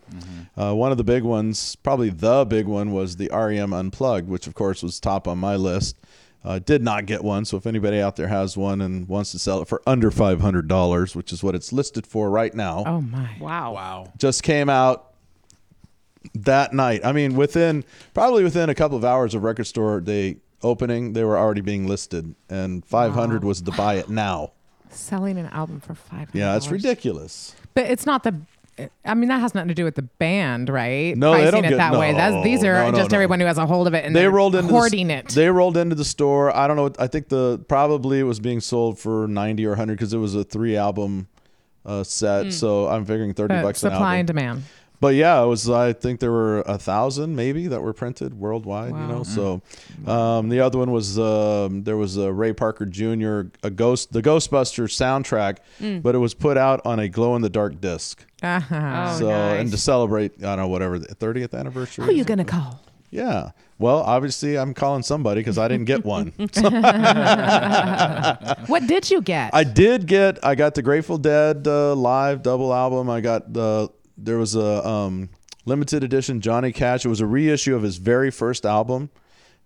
[0.56, 4.46] Uh, one of the big ones, probably the big one, was the REM Unplugged, which
[4.46, 5.96] of course was top on my list.
[6.44, 9.38] Uh, did not get one, so if anybody out there has one and wants to
[9.38, 12.82] sell it for under five hundred dollars, which is what it's listed for right now,
[12.84, 13.30] Oh my.
[13.40, 13.74] Wow.
[13.74, 14.12] Wow.
[14.18, 15.12] just came out
[16.34, 17.00] that night.
[17.04, 21.22] I mean, within probably within a couple of hours of record store day opening, they
[21.24, 24.52] were already being listed, and 500 was the buy it now.
[24.92, 26.28] Selling an album for five.
[26.32, 27.54] Yeah, it's ridiculous.
[27.74, 28.34] But it's not the.
[29.04, 31.14] I mean, that has nothing to do with the band, right?
[31.16, 32.12] No, they Pricing don't it get- that way.
[32.14, 33.16] That's these are no, no, just no.
[33.16, 35.28] everyone who has a hold of it and They rolled into hoarding the, it.
[35.28, 36.54] They rolled into the store.
[36.56, 36.90] I don't know.
[36.98, 40.34] I think the probably it was being sold for 90 or 100 because it was
[40.34, 41.28] a three album
[41.84, 42.52] uh, set.
[42.54, 44.18] So I'm figuring 30 But bucks an supply album.
[44.20, 44.62] and demand.
[45.02, 45.68] But yeah, it was.
[45.68, 48.92] I think there were a thousand maybe that were printed worldwide.
[48.92, 49.60] You know, so
[50.06, 53.48] um, the other one was um, there was a Ray Parker Jr.
[53.64, 57.50] a ghost the Ghostbusters soundtrack, but it was put out on a glow in the
[57.50, 58.24] dark disc.
[58.44, 58.78] Uh-huh.
[59.12, 62.04] Oh, so and to celebrate, I don't know whatever the 30th anniversary.
[62.04, 62.80] Who are you gonna call?
[63.10, 63.50] Yeah.
[63.80, 66.32] Well, obviously I'm calling somebody because I didn't get one.
[68.68, 69.52] What did you get?
[69.52, 70.38] I did get.
[70.44, 73.10] I got the Grateful Dead uh, live double album.
[73.10, 73.90] I got the.
[74.24, 75.28] There was a um,
[75.64, 77.04] limited edition Johnny Cash.
[77.04, 79.10] It was a reissue of his very first album,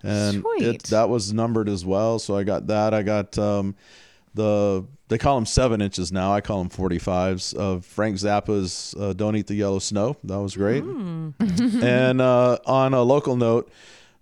[0.02, 0.62] and Sweet.
[0.62, 2.18] it that was numbered as well.
[2.18, 2.94] So I got that.
[2.94, 3.74] I got um,
[4.34, 4.84] the.
[5.08, 6.32] They call them seven inches now.
[6.32, 10.40] I call them forty fives of Frank Zappa's uh, "Don't Eat the Yellow Snow." That
[10.40, 10.82] was great.
[11.40, 13.70] and uh, on a local note,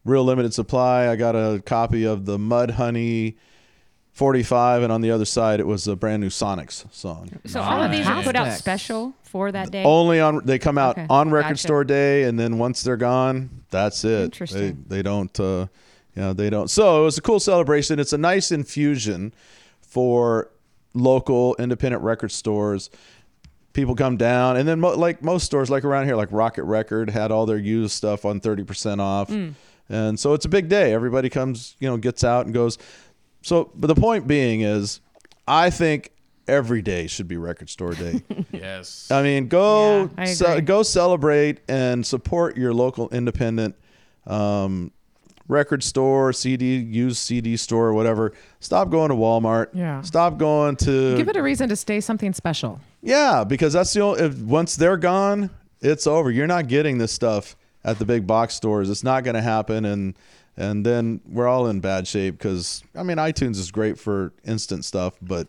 [0.04, 1.08] real limited supply.
[1.08, 3.36] I got a copy of the Mudhoney
[4.14, 7.28] 45, and on the other side, it was a brand new Sonics song.
[7.46, 9.82] So all of these are put out special for that day.
[9.84, 11.62] Only on they come out Okay, on Record gotcha.
[11.62, 14.22] Store Day, and then once they're gone, that's it.
[14.24, 14.84] Interesting.
[14.88, 15.38] They, they don't.
[15.40, 15.66] Uh,
[16.16, 16.70] yeah, they don't.
[16.70, 17.98] So it was a cool celebration.
[17.98, 19.34] It's a nice infusion
[19.80, 20.48] for
[20.94, 22.90] local independent record stores.
[23.72, 27.10] People come down, and then mo- like most stores, like around here, like Rocket Record
[27.10, 29.54] had all their used stuff on thirty percent off, Mm.
[29.88, 30.92] and so it's a big day.
[30.92, 32.78] Everybody comes, you know, gets out and goes.
[33.44, 35.00] So, but the point being is,
[35.46, 36.10] I think
[36.48, 38.22] every day should be Record Store Day.
[38.52, 39.10] Yes.
[39.10, 40.60] I mean, go Yeah, I ce- agree.
[40.62, 43.74] go celebrate and support your local independent
[44.26, 44.90] um,
[45.48, 48.32] record store, CD, used CD store, whatever.
[48.60, 49.68] Stop going to Walmart.
[49.74, 50.00] Yeah.
[50.02, 52.80] Stop going to Give it a reason to stay something special.
[53.02, 54.20] yeah, because that's the only.
[54.22, 55.50] If, once they're gone,
[55.82, 56.30] it's over.
[56.30, 58.88] You're not getting this stuff at the big box stores.
[58.88, 60.14] It's not going to happen, and
[60.56, 64.84] and then we're all in bad shape because I mean, iTunes is great for instant
[64.84, 65.48] stuff, but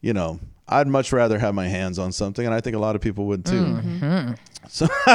[0.00, 2.94] you know, I'd much rather have my hands on something, and I think a lot
[2.94, 4.34] of people would too.
[4.68, 4.86] So,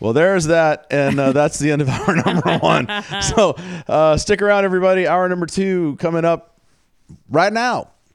[0.00, 2.88] well, there's that, and uh, that's the end of hour number one.
[3.22, 3.54] So,
[3.86, 5.06] uh, stick around, everybody.
[5.06, 6.58] Hour number two coming up
[7.28, 7.90] right now.